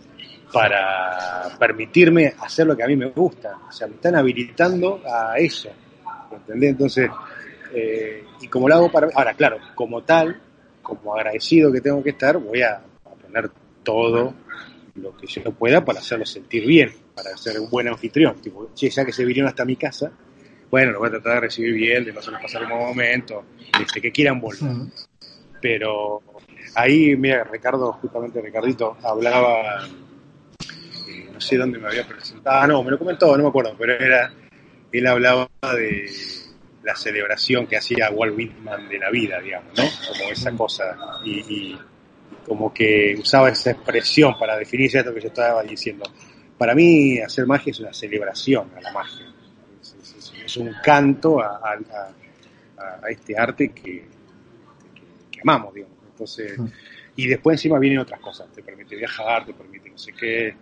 [0.52, 3.56] para permitirme hacer lo que a mí me gusta.
[3.68, 5.70] O sea, me están habilitando a eso.
[6.32, 6.70] ¿Entendés?
[6.70, 7.08] Entonces,
[7.72, 10.40] eh, y como lo hago para ahora claro, como tal,
[10.82, 13.50] como agradecido que tengo que estar, voy a, a poner
[13.82, 14.34] todo
[14.96, 18.40] lo que yo pueda para hacerlo sentir bien, para ser un buen anfitrión.
[18.40, 20.10] Tipo, che, ya que se vinieron hasta mi casa,
[20.70, 23.44] bueno, lo voy a tratar de recibir bien, de no hacerles pasar un buen momento,
[23.80, 24.70] este, que quieran volver.
[24.70, 24.90] Ujú.
[25.60, 26.22] Pero
[26.74, 29.86] ahí, mira, Ricardo, justamente Ricardito, hablaba,
[31.08, 33.74] eh, no sé dónde me había presentado, ah, no, me lo comentó, no me acuerdo,
[33.78, 34.32] pero era,
[34.92, 36.08] él hablaba de
[36.82, 39.84] la celebración que hacía Walt Whitman de la vida, digamos, ¿no?
[40.08, 41.78] Como esa cosa, y, y
[42.46, 46.04] como que usaba esa expresión para definir esto que yo estaba diciendo.
[46.56, 49.26] Para mí, hacer magia es una celebración a la magia.
[49.80, 52.12] Es, es- es- es un canto a, a-
[52.78, 54.06] a- a este arte que, que-
[55.30, 55.96] que amamos, digamos.
[56.10, 56.66] Entonces, Mm.
[57.16, 58.50] y después encima vienen otras cosas.
[58.52, 60.54] Te permite viajar, te permite no sé qué,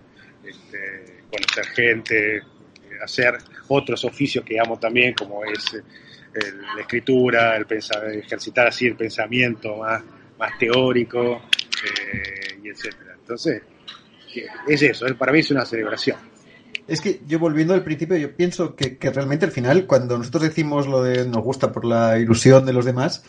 [0.44, 2.42] este, conocer gente,
[3.02, 5.76] hacer otros oficios que amo también, como es
[6.38, 10.02] el- la escritura, el pensa- ejercitar así el pensamiento más,
[10.38, 11.42] más teórico,
[11.84, 13.14] eh, y etcétera.
[13.18, 13.62] Entonces,
[14.66, 16.16] es eso, para mí es una celebración.
[16.86, 20.42] Es que yo volviendo al principio, yo pienso que, que, realmente al final, cuando nosotros
[20.44, 23.24] decimos lo de nos gusta por la ilusión de los demás,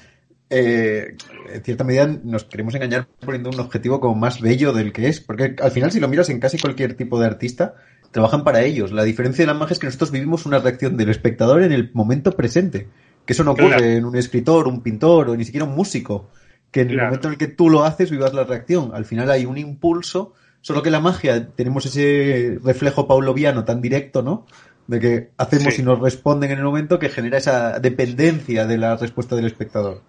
[0.50, 1.16] eh,
[1.54, 5.22] en cierta medida nos queremos engañar poniendo un objetivo como más bello del que es.
[5.22, 7.76] Porque al final, si lo miras en casi cualquier tipo de artista,
[8.12, 8.92] trabajan para ellos.
[8.92, 11.92] La diferencia de la magia es que nosotros vivimos una reacción del espectador en el
[11.94, 12.88] momento presente.
[13.26, 16.30] Que eso no ocurre en un escritor, un pintor o ni siquiera un músico.
[16.72, 18.92] Que en el momento en el que tú lo haces vivas la reacción.
[18.94, 24.24] Al final hay un impulso, solo que la magia tenemos ese reflejo pauloviano tan directo,
[24.24, 24.48] ¿no?
[24.88, 28.96] De que hacemos y nos responden en el momento que genera esa dependencia de la
[28.96, 30.02] respuesta del espectador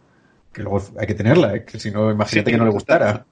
[0.52, 1.64] que luego hay que tenerla, ¿eh?
[1.64, 3.24] que si no, imagínate que no le gustara.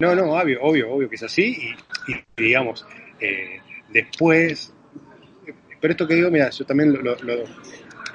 [0.00, 1.74] No, no, obvio, obvio, obvio que es así
[2.08, 2.86] y, digamos,
[3.20, 4.72] eh, después,
[5.80, 7.14] pero esto que digo, mira, yo también lo,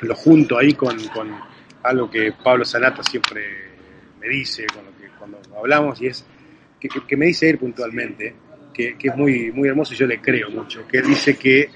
[0.01, 1.29] lo, junto ahí con, con,
[1.83, 3.43] algo que Pablo Sanata siempre
[4.19, 6.25] me dice cuando, cuando hablamos y es
[6.79, 8.35] que, que, me dice él puntualmente,
[8.73, 11.69] que, que, es muy, muy hermoso y yo le creo mucho, que él dice que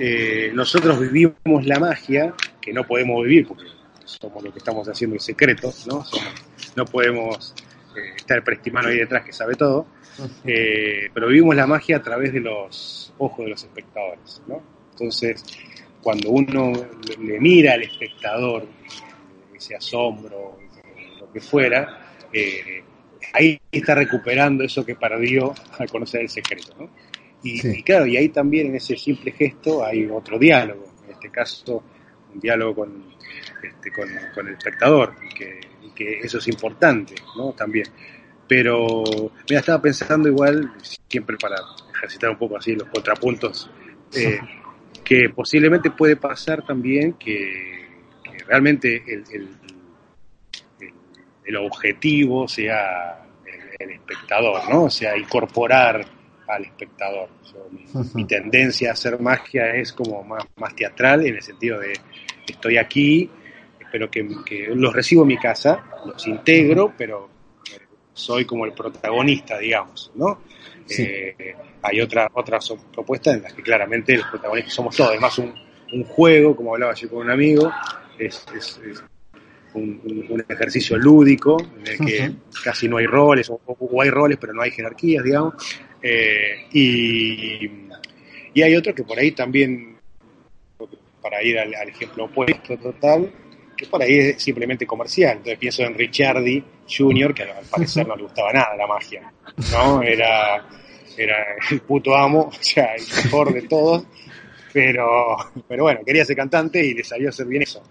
[0.00, 3.64] eh, nosotros vivimos la magia que no podemos vivir porque
[4.08, 6.04] somos lo que estamos haciendo en secreto, ¿no?
[6.76, 7.54] no podemos
[7.94, 9.86] eh, estar prestimano ahí detrás que sabe todo,
[10.44, 14.62] eh, pero vivimos la magia a través de los ojos de los espectadores, ¿no?
[14.92, 15.44] Entonces,
[16.02, 16.72] cuando uno
[17.20, 18.66] le, mira al espectador,
[19.54, 20.58] ese asombro,
[21.20, 22.82] lo que fuera, eh,
[23.32, 26.90] ahí está recuperando eso que perdió al conocer el secreto, ¿no?
[27.42, 31.30] Y, y, claro, y ahí también en ese simple gesto hay otro diálogo, en este
[31.30, 31.84] caso
[32.32, 33.04] un diálogo con,
[33.62, 37.52] este, con, el espectador y que, eso es importante ¿no?
[37.52, 37.86] también.
[38.46, 39.02] Pero,
[39.50, 40.72] mira, estaba pensando igual,
[41.08, 41.56] siempre para
[41.92, 43.68] ejercitar un poco así los contrapuntos,
[44.14, 44.38] eh,
[45.04, 47.88] que posiblemente puede pasar también que,
[48.46, 49.24] realmente el,
[51.44, 53.26] el, objetivo sea
[53.78, 54.84] el, espectador, ¿no?
[54.84, 56.06] O sea, incorporar
[56.48, 57.28] al espectador.
[58.14, 61.92] mi, tendencia a hacer magia es como más, más teatral en el sentido de
[62.46, 63.30] estoy aquí
[63.90, 67.28] pero que, los recibo en mi casa, los integro, pero
[68.12, 70.42] soy como el protagonista, digamos, ¿no?
[70.90, 75.54] Eh, hay otra, otras propuestas en las que claramente los protagonistas somos todos, además un,
[75.92, 77.70] un juego, como hablaba yo con un amigo,
[78.18, 78.44] es,
[79.74, 82.32] un, ejercicio lúdico en el que
[82.64, 83.60] casi no hay roles, o,
[84.02, 85.54] hay roles, pero no hay jerarquías, digamos,
[86.02, 87.70] eh, y,
[88.54, 89.96] y hay otros que por ahí también,
[91.20, 93.30] para ir al, ejemplo opuesto total,
[93.76, 95.38] que por ahí es simplemente comercial.
[95.38, 99.32] Entonces pienso en Richardi Jr., que al parecer no le gustaba nada la magia,
[99.72, 100.02] ¿no?
[100.02, 100.66] Era,
[101.16, 101.36] era
[101.70, 104.04] el puto amo, o sea, el mejor de todos,
[104.72, 107.82] pero, pero bueno, quería ser cantante y le salió hacer bien eso.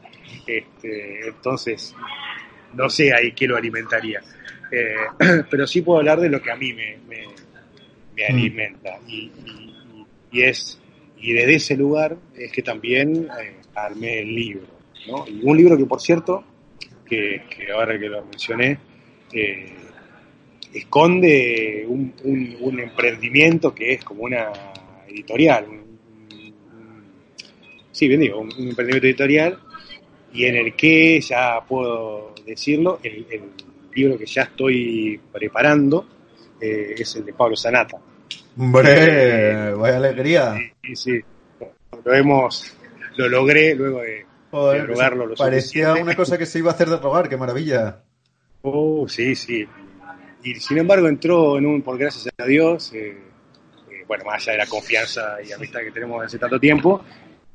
[0.45, 1.93] Este, entonces,
[2.73, 4.21] no sé ahí qué lo alimentaría.
[4.71, 4.95] Eh,
[5.49, 6.97] pero sí puedo hablar de lo que a mí me,
[8.23, 8.33] mm.
[8.33, 8.99] alimenta.
[9.07, 9.31] Y,
[10.31, 10.79] y, es,
[11.19, 14.77] y desde ese lugar es que también eh, armé el libro
[15.27, 16.43] y un libro que, por cierto,
[17.05, 17.41] que,
[17.73, 18.77] ahora que lo mencioné,
[19.31, 19.73] eh,
[20.73, 24.51] esconde un, emprendimiento que es como una
[25.07, 25.65] editorial,
[27.91, 29.59] sí, bien digo, un, emprendimiento editorial,
[30.33, 33.25] y en el que ya puedo decirlo, el,
[33.93, 36.07] libro que ya estoy preparando
[36.61, 37.97] eh, es el de Pablo Sanata.
[38.57, 39.73] ¡Hombre!
[39.73, 40.55] ¡Vaya alegría!
[40.83, 41.19] Sí, sí,
[42.03, 42.75] lo hemos,
[43.15, 46.97] lo logré luego de Joder, pues parecía una cosa que se iba a hacer de
[46.97, 48.01] rogar, qué maravilla.
[48.61, 49.67] Oh, sí, sí.
[50.43, 53.17] Y sin embargo entró en un, por gracias a Dios, eh,
[53.91, 57.03] eh, bueno, más allá de la confianza y amistad que tenemos hace tanto tiempo,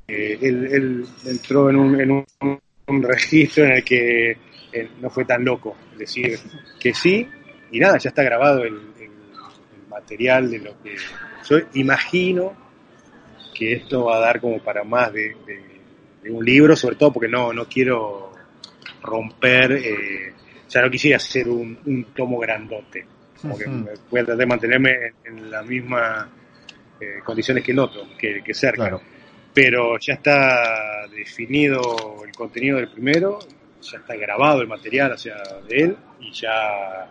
[0.07, 4.37] eh, él, entró en un, en un, registro en el que
[5.01, 6.39] no fue tan loco decir
[6.79, 7.27] que sí,
[7.71, 8.92] y nada, ya está grabado el,
[9.93, 10.97] material de lo que
[11.49, 12.55] yo imagino
[13.55, 15.37] que esto va a dar como para más de
[16.23, 18.33] de un libro, sobre todo porque no, no quiero
[19.03, 20.33] romper, eh,
[20.69, 23.05] ya no quisiera hacer un, tomo grandote,
[23.41, 24.91] como que voy a tratar de mantenerme
[25.25, 26.27] en, las mismas
[27.01, 29.01] eh, condiciones que el otro, que, que cerca.
[29.53, 33.39] Pero ya está definido el contenido del primero,
[33.83, 35.35] ya está grabado el material hacia
[35.69, 37.11] de él y ya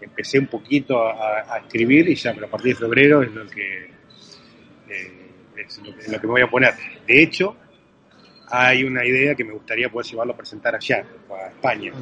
[0.00, 3.84] empecé un poquito a, escribir y ya a partir de febrero es lo que,
[4.88, 6.74] eh, es lo que, lo que me voy a poner.
[7.06, 7.56] De hecho,
[8.50, 11.92] hay una idea que me gustaría poder llevarlo a presentar allá, a España,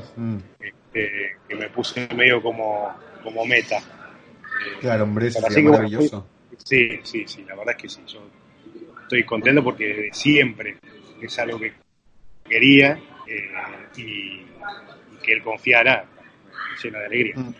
[0.58, 3.76] este, que me puse medio como, como meta.
[3.76, 6.26] Eh, claro, hombre, es maravilloso.
[6.56, 8.00] sí, sí, sí, la verdad es que sí.
[8.06, 8.20] Yo
[9.02, 10.78] estoy contento porque siempre
[11.20, 11.74] es algo que
[12.48, 13.50] quería eh,
[13.96, 14.42] y,
[15.22, 16.06] que él confiara
[16.82, 17.34] lleno de alegría.
[17.36, 17.54] Mm.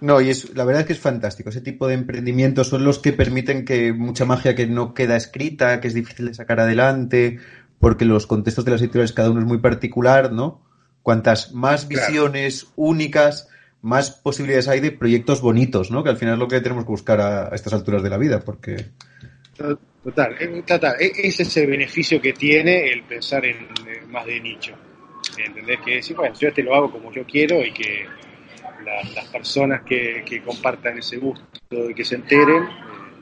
[0.00, 1.50] No, y es, la verdad es que es fantástico.
[1.50, 5.80] Ese tipo de emprendimientos son los que permiten que mucha magia que no queda escrita,
[5.80, 7.38] que es difícil de sacar adelante,
[7.78, 10.62] porque los contextos de las editoriales cada uno es muy particular, ¿no?
[11.02, 13.48] Cuantas más visiones únicas,
[13.82, 16.02] más posibilidades hay de proyectos bonitos, ¿no?
[16.02, 18.40] Que al final es lo que tenemos que buscar a, estas alturas de la vida,
[18.40, 18.86] porque...
[20.02, 23.68] Total, eh, total, e, ese es el beneficio que tiene el pensar en
[24.10, 24.74] más de nicho.
[25.38, 25.80] ¿Entendés?
[25.84, 28.06] Que sí, bueno, yo este lo hago como yo quiero y que
[28.84, 32.64] las personas que, compartan ese gusto y que se enteren,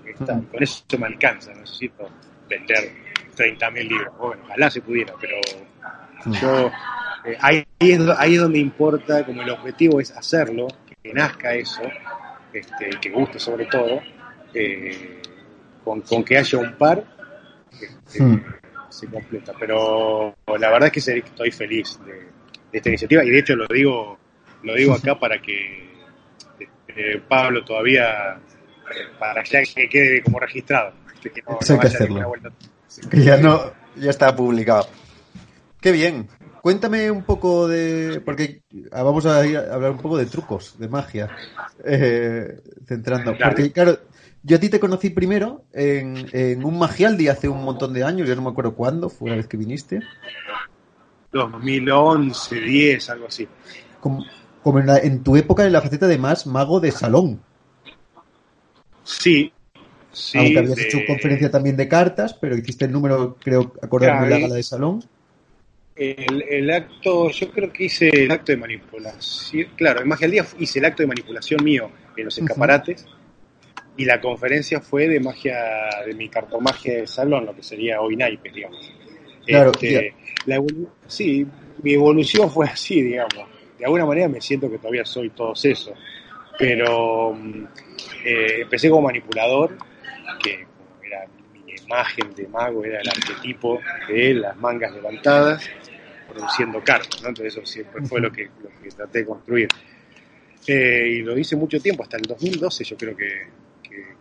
[0.06, 2.08] eh, con eso me alcanza, necesito
[2.48, 2.90] vender
[3.36, 4.18] 30.000 libros.
[4.18, 5.36] Bueno, ojalá se pudiera, pero
[6.40, 6.70] yo
[7.24, 10.68] eh, ahí, es, ahí es donde importa, como el objetivo es hacerlo,
[11.02, 11.82] que nazca eso,
[12.52, 14.00] este, que guste sobre todo,
[14.54, 15.20] eh,
[15.84, 17.04] con, que haya un par,
[17.80, 18.42] este,
[18.88, 19.52] se completa.
[19.58, 24.18] Pero la verdad es que estoy feliz de esta iniciativa y de hecho lo digo
[24.62, 25.90] lo digo acá para que
[26.88, 28.40] eh, Pablo todavía,
[29.18, 30.92] para que quede como registrado.
[31.22, 31.30] Que
[31.72, 32.32] hay que hacerlo.
[33.10, 34.88] Que ya no, ya está publicado.
[35.80, 36.28] Qué bien.
[36.60, 38.20] Cuéntame un poco de.
[38.24, 41.28] Porque vamos a, hablar un poco de trucos, de magia.
[41.84, 43.36] Eh, centrando.
[43.36, 43.98] Porque, claro,
[44.42, 48.28] yo a ti te conocí primero en, en un Magialdi hace un montón de años,
[48.28, 50.00] ya no me acuerdo cuándo, fue una vez que viniste.
[51.32, 53.48] 2011, 10, algo así.
[54.00, 54.24] Como,
[54.62, 57.40] como en, tu época en la faceta de más mago de salón.
[59.02, 59.52] Sí.
[60.12, 64.30] sí Aunque habías hecho conferencia también de cartas, pero hiciste el número, creo, acordarme de
[64.30, 65.04] la gala de salón.
[65.94, 69.68] El, acto, yo creo que hice el acto de manipulación.
[69.76, 73.06] Claro, en Magia al Día hice el acto de manipulación mío en los escaparates.
[73.94, 75.54] Y la conferencia fue de magia,
[76.06, 78.90] de mi cartomagia de salón, lo que sería hoy naipes, digamos.
[79.44, 80.14] Claro, este,
[81.06, 81.46] sí,
[81.82, 83.51] mi evolución fue así, digamos
[83.82, 85.92] de alguna manera me siento que todavía soy todo eso.
[86.56, 87.64] Pero mm,
[88.24, 89.76] eh, empecé como manipulador,
[90.40, 90.64] que
[91.04, 95.68] era mi imagen de mago, era el arquetipo de las mangas levantadas,
[96.32, 97.30] produciendo cartas, ¿no?
[97.30, 98.50] Entonces eso siempre fue lo que,
[98.96, 99.68] traté de construir.
[100.68, 103.46] Eh, y lo hice mucho tiempo, hasta el 2012 yo creo que,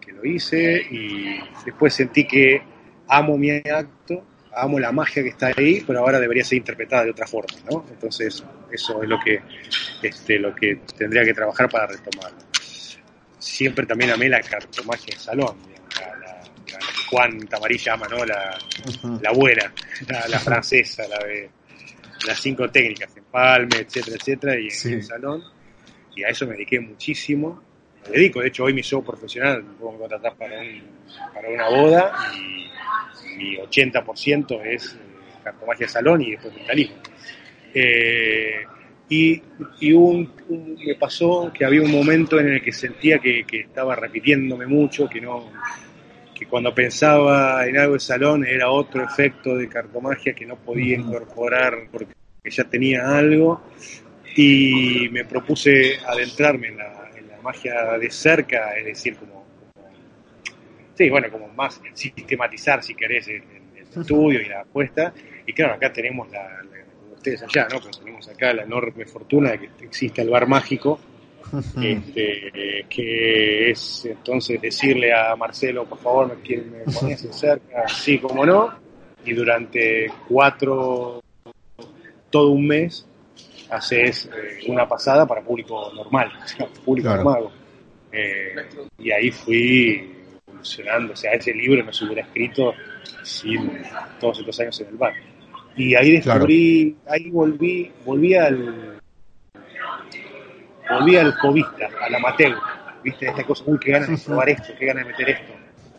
[0.02, 2.64] que lo hice, y después sentí que
[3.08, 7.12] amo mi acto amo la magia que está ahí, pero ahora debería ser interpretada de
[7.12, 7.86] otra forma, ¿no?
[7.90, 9.42] Entonces, eso es lo que,
[10.02, 12.40] este, lo que tendría que trabajar para retomarlo.
[13.40, 15.58] Siempre también amé la cartomagia en salón,
[16.00, 16.76] la, la, que
[17.10, 18.26] Juan Tamarí llama, ¿no?
[18.26, 18.58] La,
[19.22, 19.74] la buena,
[20.30, 21.50] la, francesa, la de
[22.28, 25.44] las cinco técnicas, empalme, etcétera, etcétera, y en el salón.
[26.16, 27.64] Y a eso me dediqué muchísimo.
[28.08, 30.82] Me dedico, de hecho, hoy mi show profesional me puedo contratar para, un,
[31.34, 34.98] para una boda y mi 80% es eh,
[35.44, 36.96] cartomagia salón y después mentalismo.
[37.74, 38.66] Eh,
[39.10, 39.42] y,
[39.82, 40.32] y un,
[40.86, 45.22] me pasó que había un momento en el que sentía que, estaba repitiéndome mucho, que
[45.22, 45.52] no
[46.34, 50.96] que cuando pensaba en algo de salón era otro efecto de cartomagia que no podía
[50.96, 53.62] incorporar porque ya tenía algo.
[54.36, 57.01] Y me propuse adentrarme en la,
[57.42, 59.42] magia de cerca, es decir, como
[61.02, 63.44] Sí, bueno, como más sistematizar, si querés, el,
[63.76, 65.14] estudio y la apuesta.
[65.46, 66.62] Y claro, acá tenemos la,
[67.16, 67.80] ustedes allá, ¿no?
[67.80, 71.00] Pero tenemos acá la enorme fortuna de que existe el bar mágico,
[71.82, 78.46] este, que es entonces decirle a Marcelo, por favor, me, me ponías cerca, sí, como
[78.46, 78.74] no,
[79.26, 81.22] y durante cuatro,
[82.30, 83.08] todo un mes,
[83.72, 86.32] haces eh, una pasada para público normal,
[86.86, 87.50] público normal.
[88.12, 88.56] Eh,
[89.00, 90.18] y ahí fui
[90.62, 92.74] o sea, ese libro no se hubiera escrito
[93.24, 93.82] sin
[94.20, 95.14] todos estos años en el bar.
[95.76, 99.00] Y ahí descubrí, ahí volví, volví al
[100.90, 102.56] volví al covista, al amateur,
[103.04, 105.54] viste, esta cosa, uy, qué ganas de probar esto, qué ganas de meter esto,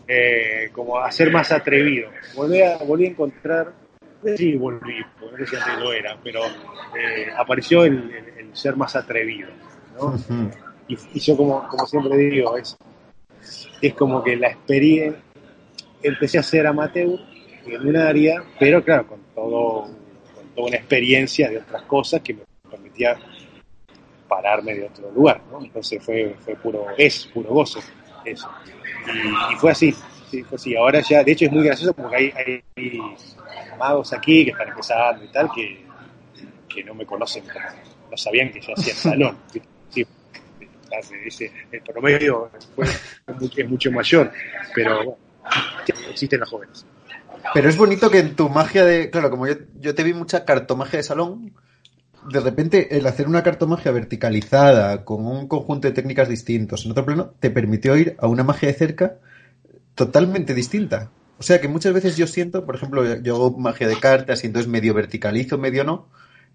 [0.07, 2.11] eh, como a ser más atrevido.
[2.35, 3.73] Volví a, volví a encontrar,
[4.37, 8.95] sí volví, porque no sé si antes lo era, pero eh, apareció el, ser más
[8.97, 9.49] atrevido,
[9.99, 10.15] ¿no?
[10.89, 12.77] y, y, yo como, como siempre digo, es
[13.81, 15.21] es como que la experiencia,
[16.03, 17.19] empecé a ser amateur
[17.67, 19.83] en un área, pero claro, con, todo,
[20.35, 23.17] con toda una experiencia de otras cosas que me permitía
[24.29, 25.61] pararme de otro lugar, ¿no?
[25.63, 27.81] Entonces fue, fue puro, es puro gozo
[28.25, 28.49] eso.
[29.53, 29.95] Y, fue así,
[30.33, 30.75] sí, fue así.
[30.75, 32.33] Ahora ya, de hecho es muy gracioso porque hay,
[32.77, 33.01] hay
[33.79, 35.85] magos aquí que están empezando y tal, que,
[36.69, 37.45] que no me conocen,
[38.11, 39.37] no sabían que yo hacía salón
[41.73, 42.51] el promedio
[43.57, 44.31] es mucho mayor,
[44.75, 45.19] pero bueno,
[46.11, 46.87] existen las jóvenes.
[47.55, 49.11] Pero es bonito que en tu magia de.
[49.11, 51.53] Claro, como yo, yo te vi mucha cartomagia de salón,
[52.31, 57.05] de repente el hacer una cartomagia verticalizada con un conjunto de técnicas distintos en otro
[57.05, 59.17] plano te permitió ir a una magia de cerca
[59.95, 61.11] totalmente distinta.
[61.39, 64.47] O sea que muchas veces yo siento, por ejemplo, yo hago magia de cartas y
[64.47, 66.09] entonces medio verticalizo, medio no,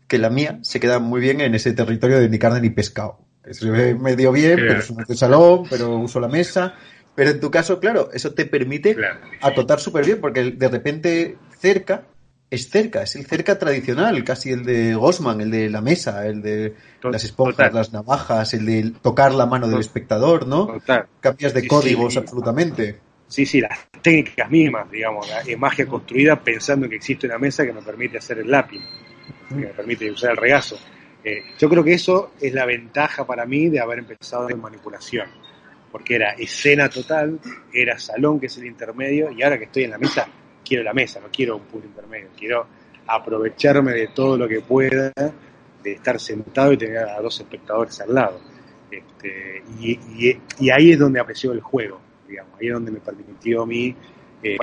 [0.08, 3.20] que la mía se queda muy bien en ese territorio de ni carne ni pescado.
[3.52, 6.76] Se ve medio bien, pero es un salón, pero uso la mesa.
[7.16, 8.96] Pero en tu caso, claro, eso te permite
[9.42, 12.04] acotar súper bien, porque de repente cerca
[12.50, 16.42] es cerca, es el cerca tradicional, casi el de Gosman, el de la mesa, el
[16.42, 20.80] de las esponjas, las navajas, el de tocar la mano del espectador, ¿no?
[21.20, 23.00] Cambias de códigos absolutamente.
[23.28, 27.74] Sí, sí, las técnicas mismas, digamos, la magia construida pensando que existe una mesa que
[27.74, 28.82] me permite hacer el lápiz,
[29.50, 30.78] que me permite usar el regazo.
[31.24, 35.28] Eh, yo creo que eso es la ventaja para mí de haber empezado en manipulación,
[35.92, 37.38] porque era escena total,
[37.74, 40.26] era salón que es el intermedio, y ahora que estoy en la mesa,
[40.64, 42.66] quiero la mesa, no quiero un punto intermedio, quiero
[43.08, 45.12] aprovecharme de todo lo que pueda,
[45.84, 48.40] de estar sentado y tener a dos espectadores al lado.
[48.90, 53.66] Este, y ahí es donde apreció el juego digamos, ahí es donde me permitió a
[53.66, 53.96] mí
[54.44, 54.58] eh,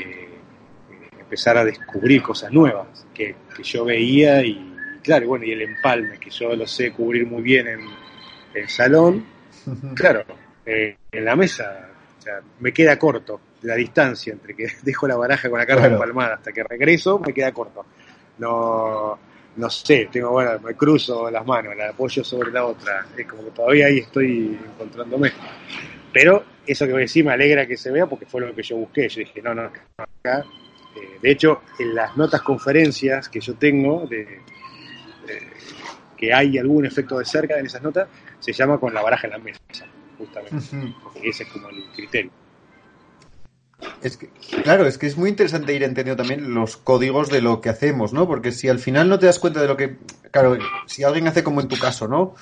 [1.18, 6.30] empezar a descubrir cosas nuevas que, yo veía y, claro, bueno, y el empalme, que
[6.30, 7.80] yo lo sé cubrir muy bien en
[8.54, 9.24] el salón,
[9.94, 10.24] claro,
[10.66, 11.88] eh, en la mesa,
[12.18, 15.86] o sea, me queda corto la distancia entre que dejo la baraja con la carta
[15.86, 17.84] empalmada hasta que regreso, me queda corto.
[18.38, 19.18] No,
[19.56, 23.44] no sé, tengo, bueno, me cruzo las manos, la apoyo sobre la otra, es como
[23.44, 25.32] que todavía ahí estoy encontrándome.
[26.12, 28.62] Pero eso que voy a decir me alegra que se vea porque fue lo que
[28.62, 29.08] yo busqué.
[29.08, 30.44] Yo dije, no, no, acá.
[30.96, 34.40] Eh, de hecho, en las notas conferencias que yo tengo, de,
[36.16, 38.08] que hay algún efecto de cerca en esas notas,
[38.40, 39.60] se llama con la baraja en la mesa,
[40.18, 40.56] justamente.
[41.02, 42.30] Porque ese es como el criterio.
[44.02, 44.28] Es que,
[44.62, 48.12] claro, es que es muy interesante ir entendiendo también los códigos de lo que hacemos,
[48.12, 48.26] ¿no?
[48.26, 49.96] Porque si al final no te das cuenta de lo que.
[50.30, 50.56] Claro,
[50.86, 52.34] si alguien hace como en tu caso, ¿no?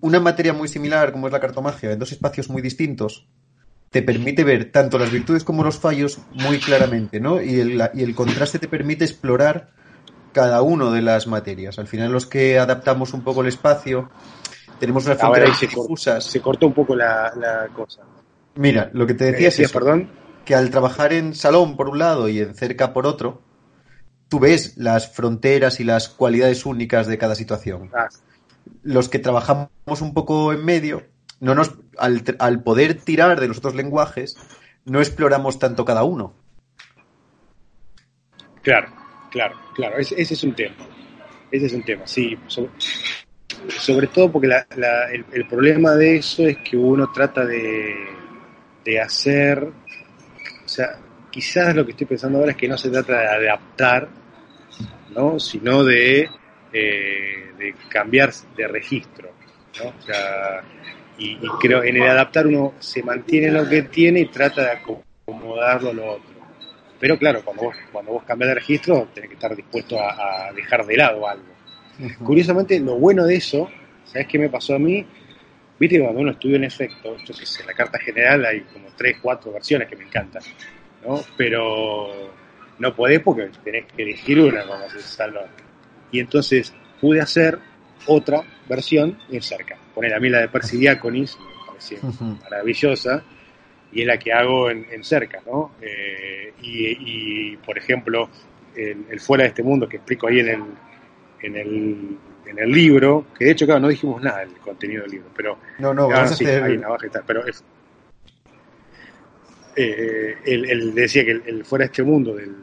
[0.00, 3.26] Una materia muy similar como es la cartomagia en dos espacios muy distintos
[3.90, 7.40] te permite ver tanto las virtudes como los fallos muy claramente, ¿no?
[7.40, 9.70] Y el, y el contraste te permite explorar
[10.32, 11.78] cada uno de las materias.
[11.78, 14.10] Al final los que adaptamos un poco el espacio
[14.78, 16.24] tenemos una fronteras difusas.
[16.24, 18.02] Se cortó un poco la, cosa.
[18.56, 20.10] Mira, lo que te decía es perdón?
[20.44, 23.42] que al trabajar en salón por un lado y en cerca por otro,
[24.28, 27.90] tú ves las fronteras y las cualidades únicas de cada situación.
[27.94, 28.08] Ah,
[28.82, 31.04] los que trabajamos un poco en medio,
[31.40, 34.36] no nos, al, poder tirar de los otros lenguajes,
[34.84, 36.34] no exploramos tanto cada uno.
[38.62, 38.88] Claro,
[39.30, 40.74] claro, claro, ese, es un tema.
[41.50, 42.36] Ese es un tema, sí.
[43.78, 44.48] Sobre, todo porque
[45.32, 47.94] el, problema de eso es que uno trata de,
[48.84, 50.98] de hacer, o sea,
[51.30, 54.08] quizás lo que estoy pensando ahora es que no se trata de adaptar,
[55.14, 55.38] ¿no?
[55.40, 56.28] sino de
[56.72, 59.30] eh, de cambiar de registro.
[59.82, 59.90] ¿no?
[59.90, 60.62] O sea,
[61.18, 65.90] y, creo en el adaptar uno se mantiene lo que tiene y trata de acomodarlo
[65.90, 66.30] a lo otro.
[67.00, 70.84] Pero claro, cuando vos, cuando vos cambias de registro, tenés que estar dispuesto a, dejar
[70.84, 71.46] de lado algo.
[72.24, 73.68] Curiosamente, lo bueno de eso,
[74.04, 75.04] ¿sabes qué me pasó a mí?
[75.78, 78.88] Viste cuando uno estudia en efecto, yo qué sé, en la carta general hay como
[78.96, 80.42] tres, cuatro versiones que me encantan,
[81.06, 81.20] ¿no?
[81.36, 82.32] Pero
[82.78, 85.46] no podés porque tenés que elegir una cuando se salva
[86.10, 87.58] y entonces pude hacer
[88.06, 89.76] otra versión en cerca.
[89.94, 91.98] Poner a mí la de Percy Diaconis, me parecía
[92.42, 93.24] maravillosa,
[93.92, 95.72] y es la que hago en, cerca, ¿no?
[95.80, 98.28] Eh, y, por ejemplo,
[98.76, 100.62] el, Fuera de este Mundo que explico ahí en el,
[101.42, 105.12] en el, en el libro, que de hecho, claro, no dijimos nada del contenido del
[105.12, 105.58] libro, pero...
[105.78, 106.62] No, no, vamos a hacer...
[106.62, 107.64] Ahí está, pero es,
[109.76, 112.54] eh, él, decía que el, Fuera de este Mundo del,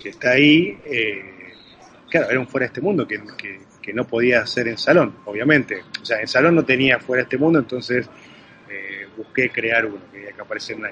[0.00, 0.78] que está ahí...
[0.84, 1.31] Eh,
[2.12, 3.18] claro, era un fuera de este mundo que,
[3.94, 5.82] no podía hacer en salón, obviamente.
[6.00, 8.08] O sea, en salón no tenía fuera de este mundo, entonces
[8.70, 10.82] eh, busqué crear uno que, que aparece en.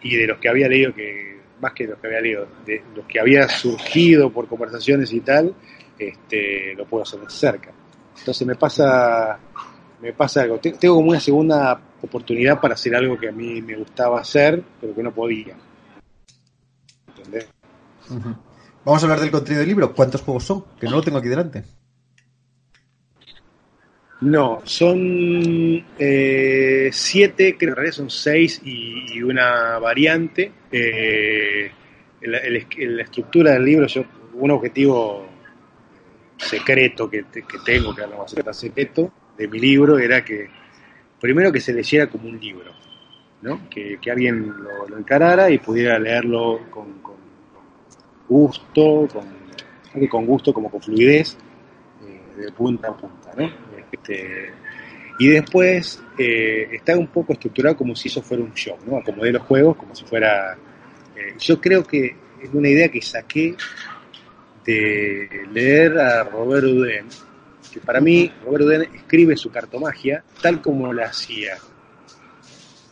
[0.00, 3.04] Y de los que había leído, que más que los que había leído, de los
[3.06, 5.54] que había surgido por conversaciones y tal,
[5.98, 7.72] este, lo puedo hacer cerca.
[8.18, 9.38] Entonces me pasa,
[10.00, 10.58] me pasa algo.
[10.58, 14.94] Tengo como una segunda oportunidad para hacer algo que a mí me gustaba hacer, pero
[14.94, 15.56] que no podía.
[17.08, 17.48] ¿Entendés?
[18.84, 19.94] Vamos a hablar del contenido del libro.
[19.94, 20.64] ¿Cuántos juegos son?
[20.80, 21.62] Que no lo tengo aquí delante.
[24.22, 30.52] No, son eh, siete, que en realidad son seis y, una variante.
[30.70, 31.70] Eh,
[32.22, 32.38] la,
[33.02, 34.04] estructura del libro, yo,
[34.34, 35.26] un objetivo
[36.36, 37.24] secreto que,
[37.64, 40.48] tengo, que no va a secreto, de mi libro era que,
[41.20, 42.72] primero que se leyera como un libro,
[43.42, 43.68] ¿no?
[43.68, 44.54] que, alguien
[44.88, 47.02] lo, encarara y pudiera leerlo con
[48.32, 51.36] gusto, con, con gusto como con fluidez,
[52.06, 53.50] eh, de punta a punta, ¿no?
[53.92, 54.50] Este,
[55.18, 58.96] y después eh, está un poco estructurado como si eso fuera un show, ¿no?
[58.96, 60.56] Acomodé los juegos como si fuera...
[61.16, 63.54] eh, yo creo que es una idea que saqué
[64.64, 67.06] de leer a Robert Uden,
[67.72, 71.56] que para mí Robert Uden escribe su cartomagia tal como la hacía.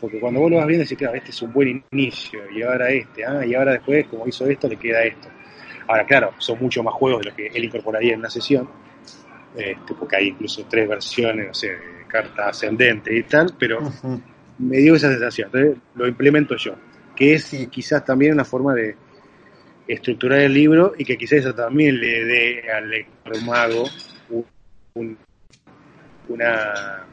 [0.00, 2.90] Porque cuando vos lo vas viendo, decís, claro, este es un buen inicio, y ahora
[2.90, 5.28] este, ah, y ahora después, como hizo esto, le queda esto.
[5.86, 8.68] Ahora, claro, son mucho más juegos de lo que él incorporaría en una sesión,
[9.54, 13.80] este, porque hay incluso tres versiones, no sé, de carta ascendente y tal, pero
[14.58, 16.74] me dio esa sensación, entonces lo implemento yo,
[17.16, 17.66] que es Sí.
[17.66, 18.94] quizás también una forma de
[19.88, 23.84] estructurar el libro y que quizás eso también le dé al lector mago
[24.28, 24.46] un-
[24.94, 25.18] un-
[26.28, 27.04] una,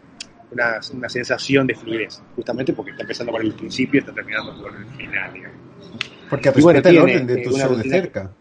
[0.51, 4.55] una, una sensación de fluidez, justamente porque está empezando por el principio y está terminando
[4.61, 5.33] por el final.
[5.33, 5.57] digamos.
[6.29, 8.33] Porque Y bueno, respeta el orden de eh, tu show de cerca.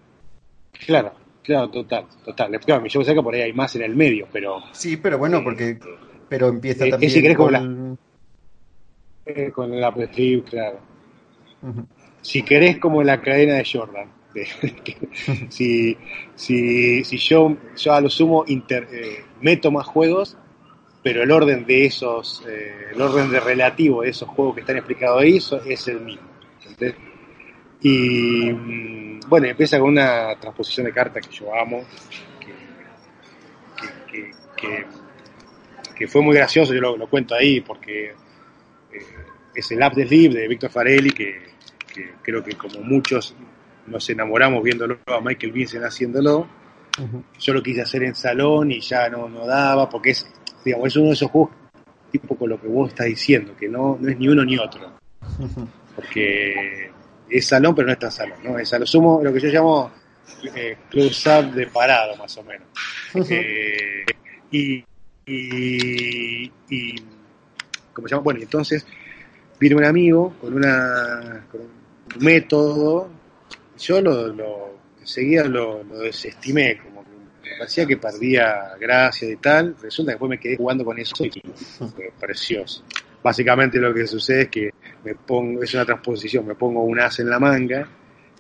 [0.87, 2.61] Claro, claro, total, total.
[2.61, 5.43] Claro, mi show cerca por ahí hay más en el medio, pero Sí, pero bueno,
[5.43, 5.79] porque
[6.29, 7.99] pero empieza Eh, eh, también si querés como con...
[9.25, 10.81] eh, con el Apple Strip, claro.
[12.23, 14.11] Si querés como la cadena de Jordan.
[14.35, 14.47] de-
[15.49, 15.97] si,
[16.35, 20.37] si, si yo, yo a lo sumo inter- eh, meto más juegos,
[21.07, 24.77] pero el orden de esos, eh, el orden de relativo de esos juegos que están
[24.79, 25.37] explicados ahí
[25.67, 26.27] es el mismo.
[26.69, 26.97] ¿entendés?
[27.81, 31.85] Y mm, bueno, empieza con una transposición de cartas que yo amo,
[32.41, 32.53] que,
[34.11, 34.87] que, que-
[35.95, 38.15] que- fue muy gracioso, yo lo, lo cuento ahí porque eh,
[39.55, 41.41] es el App de Sleep de Víctor Farelli, que,
[42.21, 43.33] creo que como muchos
[43.87, 46.49] nos enamoramos viéndolo a Michael Vincent haciéndolo,
[46.99, 47.23] Ujú.
[47.39, 50.27] yo lo quise hacer en salón y ya no, no daba, porque es,
[50.67, 51.51] digamos, es uno de esos juegos
[52.13, 54.93] tipo con lo que vos estás diciendo, que no, no es ni uno ni otro,
[55.97, 56.91] porque
[57.29, 58.59] es salón pero no es tan salón, ¿no?
[58.59, 59.91] Es a lo sumo lo que yo llamo
[60.55, 62.69] eh, close-up de parado, más o menos.
[63.31, 64.05] Eh,
[64.51, 64.85] y,
[65.27, 66.95] y, y-
[67.95, 68.23] ¿cómo se llama?
[68.25, 68.87] Bueno, entonces
[69.59, 73.09] vino un amigo con una con un método,
[73.79, 76.96] yo lo, lo enseguida lo, lo desestimé, como
[77.51, 81.25] me parecía que perdía gracia y tal, resulta que después me quedé jugando con eso
[81.25, 82.83] y fue precioso.
[83.23, 84.71] Básicamente lo que sucede es que
[85.05, 87.89] me pongo, es una transposición, me pongo un as en la manga,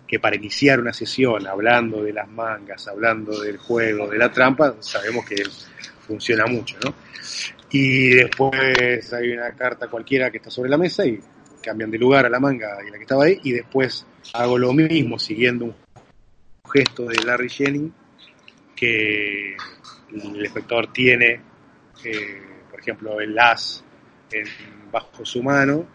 [0.07, 4.77] que para iniciar una sesión hablando de las mangas, hablando del juego, de la trampa,
[4.81, 5.43] sabemos que
[6.07, 6.95] funciona mucho, ¿no?
[7.71, 11.21] Y después hay una carta cualquiera que está sobre la mesa y
[11.61, 14.73] cambian de lugar a la manga y la que estaba ahí, y después hago lo
[14.73, 15.75] mismo siguiendo un
[16.71, 17.93] gesto de Larry Jennings
[18.77, 19.57] que
[20.13, 21.41] el espectador tiene,
[22.05, 23.83] eh, por ejemplo, el as
[24.93, 25.87] bajo su mano,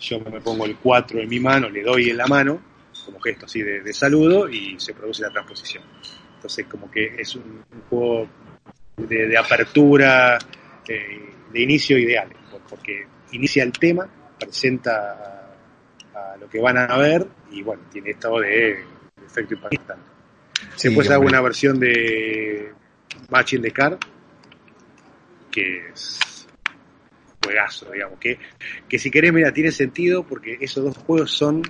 [0.00, 2.60] yo me pongo el 4 en mi mano, le doy en la mano,
[3.04, 5.84] como gesto así de, saludo, y se produce la transposición.
[6.34, 8.28] Entonces, como que es un, juego
[8.96, 10.38] de, apertura,
[10.88, 15.52] eh, de inicio ideal, por- porque inicia el tema, presenta
[16.14, 20.11] a, lo que van a ver, y bueno, tiene estado de, de efecto impactante.
[20.76, 22.72] Sí, Después hago una versión de
[23.30, 23.98] Matching the Card,
[25.50, 26.46] que es
[27.44, 28.38] juegazo, digamos, que,
[28.88, 31.62] que si querés, mira, tiene sentido porque esos dos juegos son,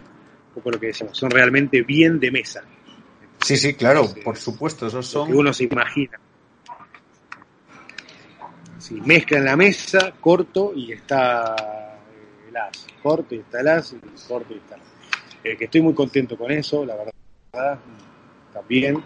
[0.54, 2.62] poco lo que decimos, son realmente bien de mesa,
[3.42, 4.20] Sí, sí, claro, Sí.
[4.20, 5.26] por supuesto, esos son...
[5.26, 6.18] que uno se imagina.
[8.78, 11.56] Si mezcla en la mesa, corto y está
[12.48, 14.86] el as, corto y está el as, y corto y está el as.
[15.42, 17.80] Eh, que estoy muy contento con eso, la verdad,
[18.52, 19.02] también.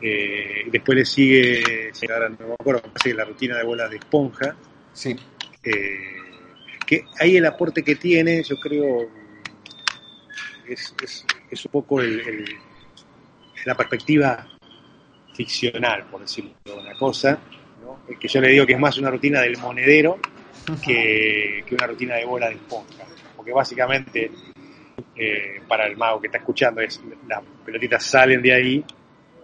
[0.00, 2.82] Eh, después le sigue, ahora no me acuerdo,
[3.16, 4.54] la rutina de bolas de esponja,
[4.92, 5.16] Sí,
[5.62, 6.16] eh,
[6.86, 9.08] que ahí el aporte que tiene, yo creo,
[10.68, 12.58] es, es, es un poco el, el-
[13.64, 14.46] la perspectiva
[15.32, 17.38] ficcional, por decirlo de una cosa,
[18.20, 20.18] que yo le digo que es más una rutina del monedero
[20.84, 23.04] que, que una rutina de bola de esponja,
[23.36, 24.30] porque básicamente
[25.16, 28.84] eh, para el mago que está escuchando es las pelotitas salen de ahí,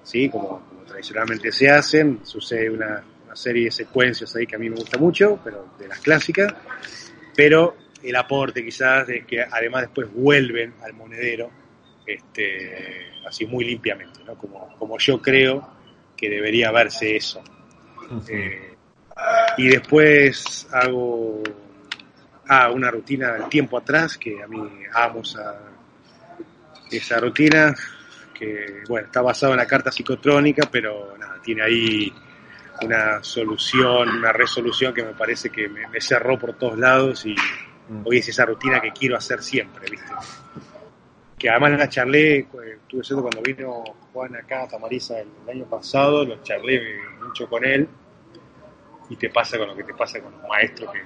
[0.02, 0.28] ¿sí?
[0.28, 4.68] como, como tradicionalmente se hacen, sucede una, una serie de secuencias ahí que a mí
[4.68, 6.52] me gusta mucho, pero de las clásicas,
[7.34, 11.50] pero el aporte quizás es que además después vuelven al monedero
[12.06, 14.34] este, así muy limpiamente, ¿no?
[14.34, 15.68] como, como yo creo
[16.16, 17.42] que debería verse eso.
[18.28, 18.74] Eh,
[19.56, 21.42] y después hago
[22.50, 24.60] ah, una rutina del tiempo atrás, que a mí
[24.92, 25.58] amo esa,
[26.90, 27.74] esa rutina,
[28.34, 32.12] que bueno, está basada en la carta psicotrónica, pero nada, tiene ahí
[32.82, 37.34] una solución, una resolución que me parece que me, me cerró por todos lados y
[38.04, 40.12] hoy es esa rutina que quiero hacer siempre, ¿viste?
[41.40, 42.46] que además la charlé, eh,
[42.82, 43.82] estuve haciendo cuando vino
[44.12, 47.88] Juan acá a Tamariza el, el año pasado, lo charlé mucho con él,
[49.08, 51.00] y te pasa con lo que te pasa con los maestros, que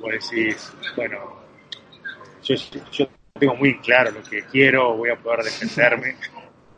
[0.00, 1.40] vos decís, bueno,
[2.42, 2.54] yo,
[2.90, 6.16] yo tengo muy claro lo que quiero, voy a poder defenderme,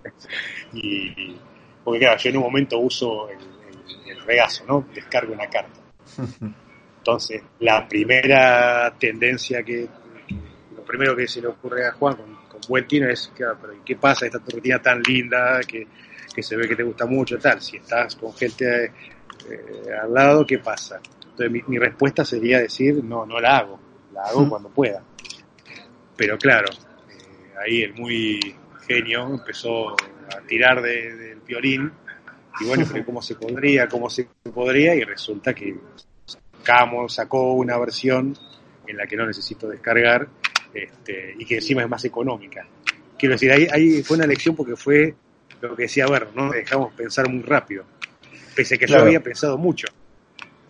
[0.73, 1.37] y,
[1.85, 3.39] porque claro, yo en un momento uso el,
[4.25, 4.87] regazo, ¿no?
[4.95, 5.81] Descargo una carta.
[6.99, 9.89] Entonces, la primera tendencia que,
[10.77, 13.97] lo primero que se le ocurre a Juan con, buen tino es, claro, pero ¿qué
[13.97, 14.27] pasa?
[14.27, 15.89] Esta rutina tan linda, que,
[16.33, 17.61] que, se ve que te gusta mucho, tal.
[17.61, 18.85] Si estás con gente
[19.51, 21.01] eh, al lado, ¿qué pasa?
[21.33, 23.81] Entonces, mi, mi, respuesta sería decir, no, no la hago,
[24.13, 25.03] la hago cuando pueda.
[26.17, 26.69] Pero claro,
[27.09, 28.39] eh, ahí el muy
[28.87, 31.91] genio empezó a tirar del de, violín
[32.61, 35.75] y bueno, pero cómo se podría, cómo se podría, y resulta que
[36.27, 38.37] sacamos, sacó una versión
[38.87, 40.29] en la que no necesito descargar
[40.75, 42.67] este, y que encima es más económica.
[43.19, 45.15] Quiero decir, ahí, ahí fue una lección porque fue
[45.61, 47.85] lo que decía ver, no dejamos pensar muy rápido,
[48.55, 49.03] pese a que claro.
[49.03, 49.87] yo había pensado mucho,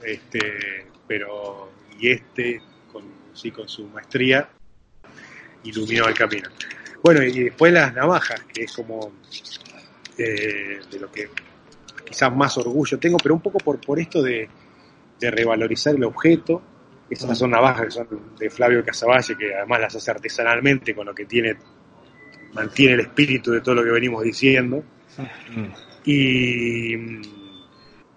[0.05, 2.61] este, pero y este
[2.93, 4.49] con, sí, con su maestría
[5.65, 6.49] iluminó el camino.
[7.03, 9.13] Bueno, y después las navajas, que es como
[10.19, 11.29] eh, de lo que
[12.05, 14.49] quizás más orgullo tengo, pero un poco por, por esto de,
[15.19, 16.63] de revalorizar el objeto.
[17.09, 21.15] Estas son navajas que son de Flavio Casavalle, que además las hace artesanalmente, con lo
[21.15, 21.57] que tiene,
[22.55, 24.83] mantiene el espíritu de todo lo que venimos diciendo.
[26.05, 26.97] Y,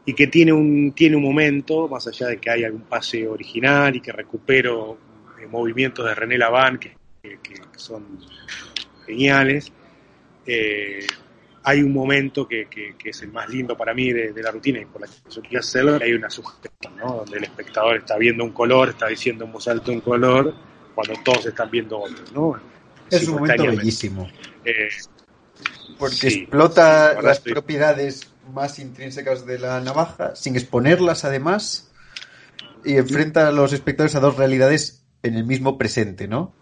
[0.06, 3.95] y que tiene un, tiene un momento, más allá de que hay algún pase original
[3.95, 4.97] y que recupero
[5.49, 8.20] movimientos de René Laván, que, que, que son
[9.06, 9.72] geniales.
[10.45, 10.99] Eh,
[11.64, 14.51] hay un momento que, que, que, es el más lindo para mí de, de, la
[14.51, 17.16] rutina y por la que yo quiero hacerlo, hay una sugestión, ¿no?
[17.18, 20.53] Donde el espectador está viendo un color, está diciendo en voz alta un color,
[20.93, 22.60] cuando todos están viendo otro, ¿no?
[23.10, 24.30] Es un momento bellísimo.
[24.64, 24.89] Eh,
[25.97, 27.53] porque sí, explota las estoy...
[27.53, 31.91] propiedades más intrínsecas de la navaja, sin exponerlas además,
[32.84, 36.54] y enfrenta a los espectadores a dos realidades en el mismo presente, ¿no?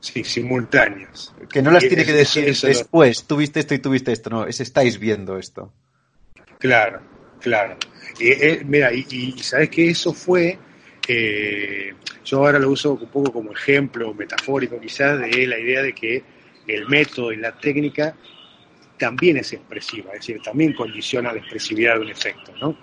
[0.00, 1.34] Sí, simultáneos.
[1.50, 4.46] Que no las y tiene que decir eso, después, tuviste esto y tuviste esto, no,
[4.46, 5.72] es estáis viendo esto.
[6.58, 7.00] Claro,
[7.40, 7.76] claro.
[8.18, 10.58] Y, eh, mira, y, y, sabes que eso fue,
[11.08, 15.94] eh, yo ahora lo uso un poco como ejemplo metafórico quizás de la idea de
[15.94, 16.22] que
[16.66, 18.14] el método y la técnica
[18.98, 22.76] también es expresiva, es decir, también condiciona la expresividad de un efecto, ¿no?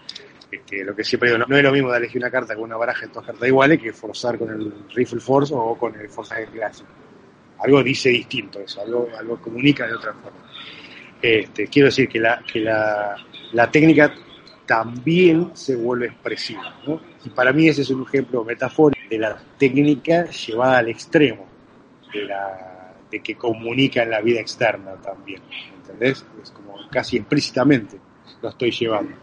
[0.52, 2.76] Este, lo que siempre digo, no, es lo mismo de elegir una carta con una
[2.76, 6.48] baraja de dos cartas iguales que forzar con el Rifle Force o con el Forzaje
[6.48, 6.90] clásico
[7.62, 10.40] algo dice distinto eso, algo, algo comunica de otra forma.
[11.22, 13.16] Este, quiero decir que la, que la,
[13.54, 14.14] la técnica
[14.66, 17.00] también se vuelve expresiva, ¿no?
[17.24, 21.46] Y para mí ese es un ejemplo metafórico de la técnica llevada al extremo,
[22.12, 22.28] de,
[23.12, 25.42] de que comunica en la vida externa también,
[25.92, 26.26] ¿entendés?
[26.42, 27.98] Es como casi explícitamente
[28.42, 29.16] lo estoy llevando.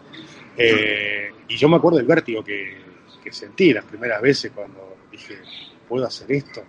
[0.57, 2.79] Eh, y yo me acuerdo del vértigo que,
[3.23, 5.39] que sentí las primeras veces cuando dije,
[5.89, 6.63] ¿puedo hacer esto?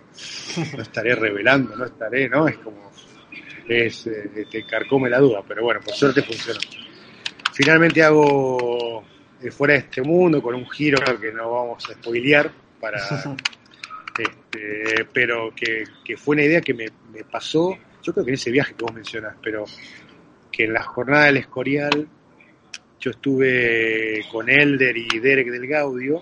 [0.76, 2.48] No estaré revelando, no estaré, ¿no?
[2.48, 2.90] Es como,
[3.68, 6.60] es, eh, te carcome la duda, pero bueno, por suerte funcionó.
[7.52, 9.04] Finalmente hago
[9.42, 13.00] eh, Fuera de este mundo con un giro que no vamos a spoilear para...
[14.18, 17.78] Este, pero que, que, fue una idea que me, me, pasó,
[18.12, 19.64] creo que en ese viaje que vos mencionás, pero
[20.50, 22.08] que en la jornada del Escorial
[23.00, 26.20] yo estuve con Elder y Derek del Gaudio.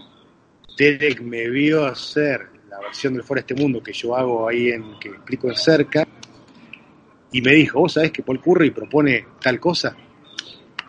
[0.77, 4.99] Derek me vio hacer la versión del Fuera este Mundo que yo hago ahí en
[5.01, 6.07] que explico en cerca
[7.33, 9.97] y me dijo, vos sabés que Paul Curry propone tal cosa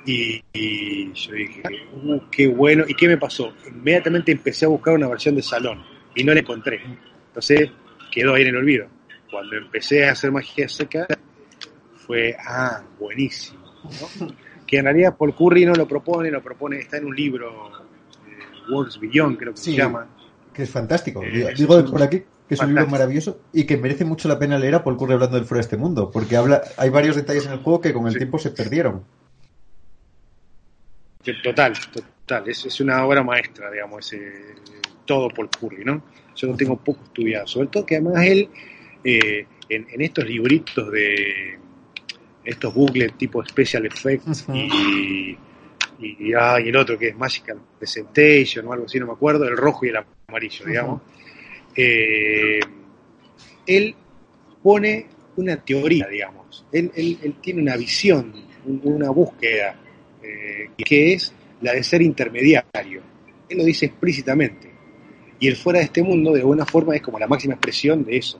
[0.05, 1.63] y, y yo dije,
[2.03, 3.53] uh, qué bueno, ¿y qué me pasó?
[3.67, 5.83] Inmediatamente empecé a buscar una versión de salón
[6.15, 6.81] y no la encontré,
[7.27, 7.71] entonces
[8.11, 8.98] quedó ahí en el olvido.
[9.29, 11.07] Cuando empecé a hacer magia seca
[11.95, 13.59] fue, ah, buenísimo,
[14.19, 14.27] ¿no?
[14.65, 17.71] que en realidad Paul Curry no lo propone, lo propone, está en un libro,
[18.27, 19.71] eh, Words Beyond creo que sí.
[19.71, 20.07] se llama,
[20.53, 21.23] que es fantástico.
[21.23, 22.63] Eh, Digo por aquí que es fantástico.
[22.63, 25.45] un libro maravilloso y que merece mucho la pena leer a Paul Curry hablando del
[25.45, 28.13] fuera de este mundo, porque habla, hay varios detalles en el juego que con el
[28.13, 28.17] sí.
[28.17, 29.03] tiempo se perdieron.
[31.43, 32.49] Total, total.
[32.49, 34.55] Es, es una obra maestra, digamos, ese,
[35.05, 36.03] todo Paul Curry, ¿no?
[36.35, 38.49] Yo lo tengo poco estudiado, sobre todo que además él,
[39.03, 41.57] eh, en, en, estos libritos de
[42.43, 44.57] estos bucles tipo Special Effects uh -huh.
[44.57, 45.37] y
[46.01, 49.45] y, ah, y, el otro que es Magical Presentation o algo así, no me acuerdo,
[49.45, 49.97] el rojo y el
[50.27, 51.01] amarillo, digamos.
[51.01, 51.75] Uh -huh.
[51.75, 52.59] eh,
[53.67, 53.95] él
[54.63, 56.65] pone una teoría, digamos.
[56.71, 58.33] Él, él, él tiene una visión,
[58.65, 59.75] una búsqueda,
[60.23, 63.01] eh, que es la de ser intermediario.
[63.47, 64.69] Él lo dice explícitamente.
[65.39, 68.17] Y el fuera de este mundo, de alguna forma, es como la máxima expresión de
[68.17, 68.39] eso.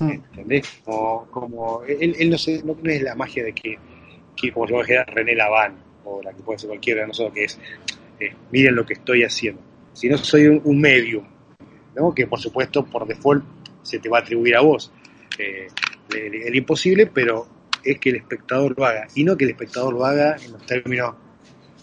[0.00, 0.80] ¿Entendés?
[0.84, 3.78] Como, como él, él no, sé, no, es la magia de que,
[4.36, 7.44] que como yo dijera René Laván, o la que puede ser cualquiera de nosotros, que
[7.44, 7.58] es,
[8.20, 9.60] eh, miren lo que estoy haciendo.
[9.92, 11.24] Si no soy un, un medium,
[11.96, 12.14] ¿no?
[12.14, 13.44] que por supuesto por default
[13.82, 14.92] se te va a atribuir a vos
[15.38, 15.68] eh,
[16.14, 17.46] el, imposible, pero
[17.82, 20.64] es que el espectador lo haga, y no que el espectador lo haga en los
[20.66, 21.14] términos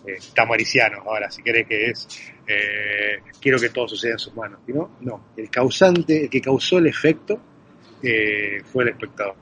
[0.05, 2.07] eh, tamaricianos, ahora, si querés que es,
[2.47, 4.97] eh, quiero que todo suceda en sus manos, ¿no?
[5.01, 7.39] No, el causante, el que causó el efecto
[8.03, 9.35] eh, fue el espectador.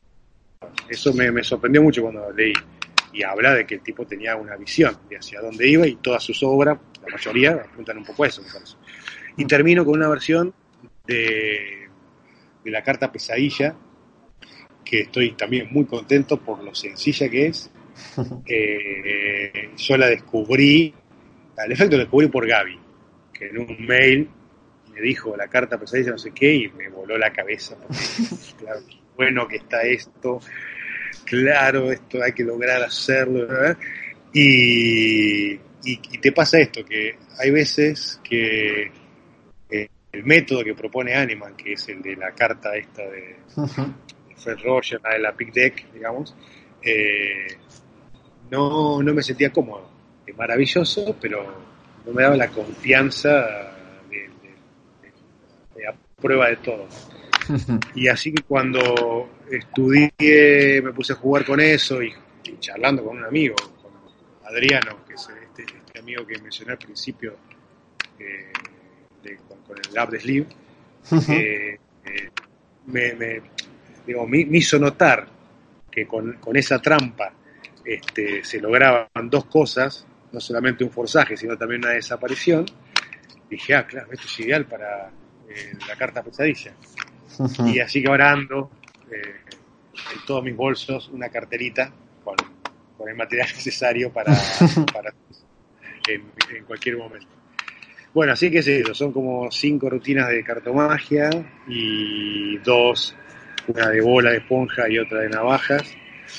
[0.89, 2.53] Eso me, me, sorprendió mucho cuando leí,
[3.11, 6.23] y habla de que el tipo tenía una visión de hacia dónde iba y todas
[6.23, 8.75] sus obras, la mayoría, apuntan un poco a eso, me parece.
[9.37, 10.53] Y termino con una versión
[11.05, 11.89] de,
[12.63, 13.75] de la carta pesadilla,
[14.83, 17.69] que estoy también muy contento por lo sencilla que es.
[18.45, 20.93] Eh, yo la descubrí,
[21.57, 22.79] al efecto lo descubrí por Gaby,
[23.31, 24.29] que en un mail
[24.93, 27.75] me dijo la carta pesadilla no sé qué y me voló la cabeza.
[28.59, 30.39] claro, qué bueno que está esto,
[31.25, 33.47] claro, esto hay que lograr hacerlo.
[34.33, 38.91] Y, y, y, te pasa esto, que hay veces que
[39.69, 43.35] eh, el método que propone Animan, que es el de la carta esta de,
[44.37, 46.35] Fred Roger, la de la Deck, digamos,
[46.81, 47.47] eh,
[48.49, 49.89] no, no me sentía cómodo.
[50.25, 51.63] Es maravilloso, pero
[52.05, 53.29] no me daba la confianza
[54.09, 54.49] de, de,
[55.01, 55.11] de,
[55.81, 55.93] de a
[56.23, 56.87] prueba de todo.
[57.95, 62.13] y así que cuando estudié, me puse a jugar con eso y,
[62.45, 63.91] y charlando con un amigo, con
[64.45, 67.35] Adriano, que es este, este amigo que mencioné al principio,
[68.17, 68.53] eh,
[69.47, 70.47] con, con, el Lab de Sleeve,
[71.29, 71.77] eh,
[72.87, 73.41] me, me,
[74.07, 75.27] digo, me, me, hizo notar
[75.91, 77.33] que con, con esa trampa
[77.83, 82.65] este, se lograban dos cosas, no solamente un forzaje, sino también una desaparición.
[83.49, 85.11] Dije, ah, claro, esto es ideal para
[85.55, 86.73] eh, la carta pesadilla.
[87.37, 87.73] Uh -huh.
[87.73, 88.71] Y así que ahora ando
[89.11, 89.53] eh,
[90.13, 91.91] en todos mis bolsos una carterita
[92.23, 92.35] con,
[92.97, 94.33] con el material necesario para,
[94.93, 95.13] para
[96.07, 96.23] en,
[96.55, 97.27] en, cualquier momento.
[98.13, 101.29] Bueno, así que es eso, son como cinco rutinas de cartomagia
[101.67, 103.15] y dos
[103.67, 105.95] una de bola de esponja y otra de navajas.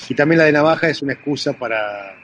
[0.09, 2.15] Y también la de navaja es una excusa para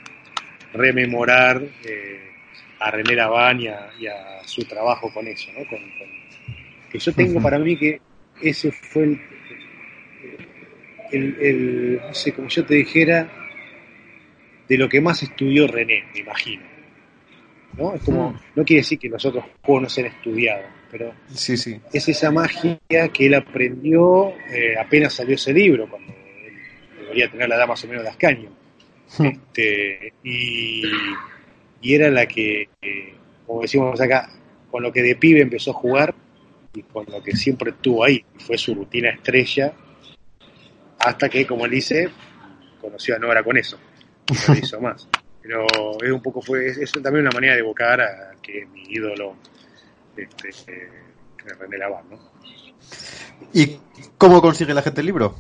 [0.73, 2.31] rememorar eh,
[2.79, 5.59] a René Laván y a, y a, su trabajo con eso, ¿no?
[5.67, 6.20] Con, con,
[6.91, 7.43] que yo tengo uh -huh.
[7.43, 8.01] para mí que
[8.41, 9.21] ese fue el,
[11.11, 13.29] el, el, no sé, como yo te dijera,
[14.67, 16.63] de lo que más estudió René, me imagino.
[17.77, 17.93] ¿no?
[17.93, 21.55] Es como, no quiere decir que los otros juegos no se han estudiado, pero sí,
[21.57, 21.79] sí.
[21.93, 22.79] es esa magia
[23.13, 26.53] que él aprendió eh, apenas salió ese libro, cuando él
[26.99, 28.49] debería tener la edad más o menos de Ascaño.
[29.19, 30.83] Este, y,
[31.81, 33.13] y, era la que, eh,
[33.45, 34.29] como decimos acá,
[34.69, 36.15] con lo que de pibe empezó a jugar
[36.73, 39.73] y con lo que siempre estuvo ahí, fue su rutina estrella,
[40.99, 42.09] hasta que, como él dice,
[42.79, 43.77] conoció a Nora con eso,
[44.47, 45.07] no hizo más.
[45.41, 45.65] Pero
[46.03, 49.35] es un poco fue, es también una manera de evocar a que mi ídolo,
[50.15, 50.89] este, eh,
[51.59, 52.19] René Laván, ¿no?
[53.53, 53.79] ¿Y
[54.17, 55.35] cómo consigue la gente el libro?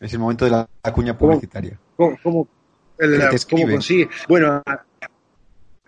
[0.00, 1.78] Es el momento de la, la cuña publicitaria.
[1.96, 2.48] ¿Cómo, cómo,
[2.98, 4.08] el, ¿cómo consigue?
[4.28, 4.62] Bueno,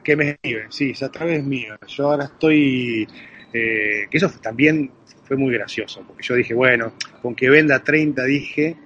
[0.03, 1.77] que me escriben, sí, es a través mío.
[1.87, 3.07] Yo ahora estoy,
[3.53, 4.91] eh, que eso también
[5.25, 6.93] fue muy gracioso, porque yo dije, bueno,
[7.23, 8.77] con que venda 30, dije,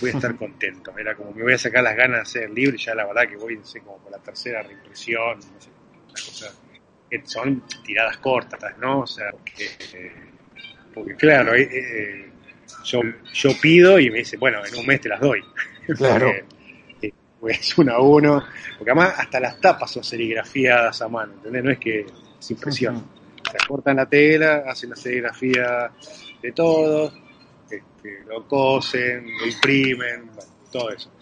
[0.00, 0.96] voy a estar contento.
[0.96, 3.36] Era como me voy a sacar las ganas de libro y ya la verdad que
[3.36, 5.70] voy, no sé, como por la tercera reimpresión, no sé,
[6.04, 6.54] una cosa
[7.10, 9.00] que son tiradas cortas, ¿no?
[9.00, 9.64] O sea, porque,
[9.94, 10.12] eh,
[10.92, 12.30] porque claro, eh,
[12.84, 13.00] yo,
[13.32, 15.42] yo pido y me dice, bueno, en un mes te las doy.
[15.96, 16.26] Claro.
[16.26, 18.44] porque, pues uno a uno,
[18.76, 21.64] porque además hasta las tapas son serigrafiadas a mano, ¿entendés?
[21.64, 22.04] No es que
[22.38, 22.96] es impresión.
[22.96, 23.17] Uh -huh.
[23.50, 25.90] Se cortan la tela, hacen la serigrafía
[26.42, 27.12] de todos,
[27.70, 31.12] este, lo cosen, lo imprimen, bueno, todo eso.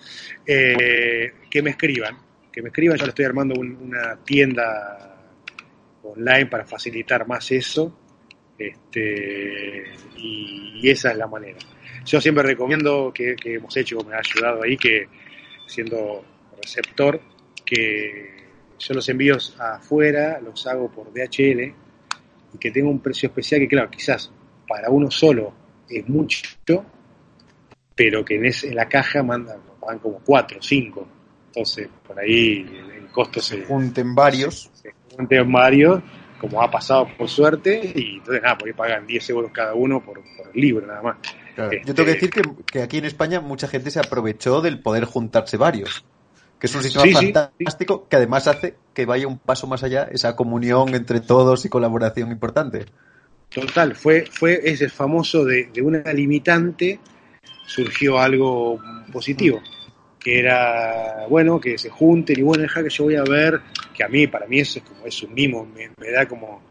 [0.45, 2.17] Eh, que me escriban,
[2.53, 5.17] que me escriban, yo le estoy armando un, una tienda
[6.03, 7.99] online para facilitar más eso,
[8.59, 9.85] este,
[10.17, 11.59] y, y, esa es la manera.
[12.05, 15.09] Yo siempre recomiendo que, que hemos hecho, me ha ayudado ahí, que
[15.67, 16.25] siendo
[16.63, 17.21] receptor,
[17.65, 18.47] que
[18.79, 21.86] yo los envíos afuera los hago por DHL
[22.57, 24.33] y que tengo un precio especial que claro, quizás
[24.67, 25.53] para uno solo
[25.89, 26.43] es mucho,
[27.95, 31.09] pero que en, ese, en la caja mandan, pagan como 4 o 5.
[31.49, 33.65] Entonces, por ahí el, el costo se.
[33.65, 34.71] Junten varios.
[34.75, 36.03] Se, se, junten varios,
[36.41, 40.23] como ha pasado por suerte, y entonces nada, porque pagan 10 euros cada uno por,
[40.37, 41.17] por el libro, nada más.
[41.55, 41.73] Claro.
[41.73, 44.81] Este, Yo tengo que decir que, que, aquí en España mucha gente se aprovechó del
[44.81, 46.05] poder juntarse varios.
[46.59, 49.83] Que es un sistema sí, fantástico sí, que además hace que vaya un paso más
[49.83, 52.87] allá esa comunión entre todos y colaboración importante.
[53.51, 56.99] Total, fue, fue ese famoso de, de una limitante
[57.67, 58.81] surgió algo
[59.13, 59.61] positivo,
[60.19, 63.61] que era, bueno, que se junten y bueno, deja que yo voy a ver,
[63.93, 66.63] que a mí, para mí eso es como, es un mimo, me, da como,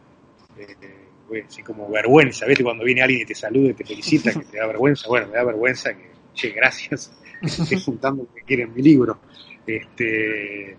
[0.58, 2.64] eh, así como vergüenza, ¿viste?
[2.64, 5.34] Cuando viene alguien y te saluda y te felicita, que te da vergüenza, bueno, me
[5.34, 9.20] da vergüenza que, che, gracias, estoy juntando que quieren mi libro.
[9.66, 10.78] Este,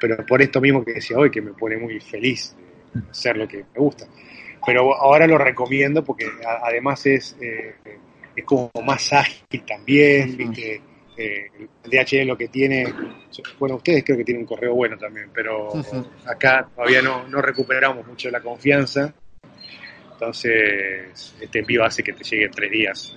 [0.00, 2.54] pero por esto mismo que decía hoy, que me pone muy feliz
[2.92, 4.06] de hacer lo que me gusta.
[4.66, 6.26] Pero ahora lo recomiendo porque
[6.62, 7.74] además es, eh,
[8.34, 10.80] es como más ágil también, ¿viste?
[11.16, 11.50] Eh,
[11.84, 12.92] el DHL lo que tiene,
[13.58, 15.70] bueno, ustedes creo que tienen un correo bueno también, pero
[16.26, 19.14] acá todavía no, no recuperamos mucho la confianza,
[20.12, 23.16] entonces este envío hace que te llegue en tres días.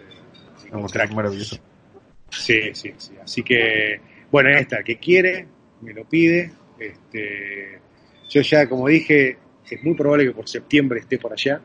[0.71, 1.57] Eh, maravilloso.
[2.29, 3.99] Sí, sí, sí, así que,
[4.31, 5.47] bueno, esta, que quiere,
[5.81, 7.79] me lo pide, este,
[8.29, 9.37] yo ya, como dije,
[9.69, 11.61] es muy probable que por septiembre esté por allá,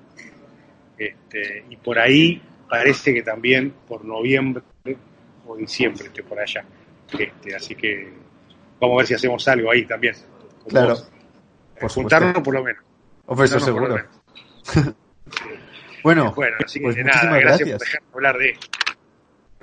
[0.96, 4.62] este, y por ahí parece que también por noviembre
[5.46, 6.64] o diciembre esté por allá.
[7.18, 8.10] Este, así que
[8.80, 10.14] vamos a ver si hacemos algo ahí también.
[10.68, 10.96] Claro.
[11.78, 12.82] Por juntarnos por lo menos.
[13.26, 13.96] O eso seguro.
[16.02, 18.68] bueno, bueno, así que pues nada, gracias, por dejarme hablar de esto.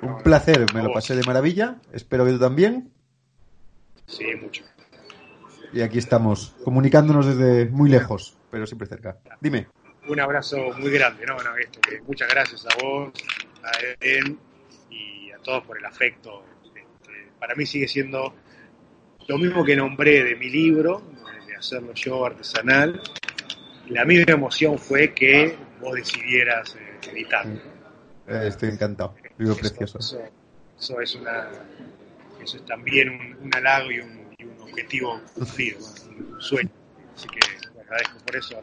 [0.02, 1.76] Un placer, me lo pasé de maravilla.
[1.92, 2.90] Espero que tú también.
[4.06, 4.64] Sí, mucho.
[5.72, 9.18] Y aquí estamos, comunicándonos desde muy lejos, pero siempre cerca.
[9.40, 9.68] Dime.
[10.08, 11.34] Un abrazo muy grande, ¿no?
[11.34, 13.12] Bueno, esto, que muchas gracias a vos,
[13.62, 13.70] a
[14.00, 14.38] él
[14.90, 16.44] y a todos por el afecto.
[16.64, 16.84] Este,
[17.38, 18.34] para mí sigue siendo
[19.28, 21.02] lo mismo que nombré de mi libro,
[21.46, 23.00] de hacerlo yo artesanal.
[23.88, 27.60] La misma emoción fue que vos decidieras eh, editarlo.
[28.26, 29.98] Eh, estoy encantado, libro precioso.
[30.78, 31.48] Eso, es una,
[32.42, 34.20] eso es también un, halago y un,
[34.60, 35.78] objetivo cumplido,
[36.08, 36.70] un sueño.
[37.16, 38.62] Así que te agradezco por eso.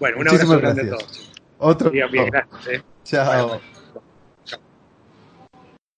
[0.00, 1.32] Bueno, un abrazo grande a todos.
[1.58, 1.90] Otro.
[1.90, 2.66] Bien, bien, gracias.
[2.68, 2.82] ¿eh?
[3.04, 3.60] Chao.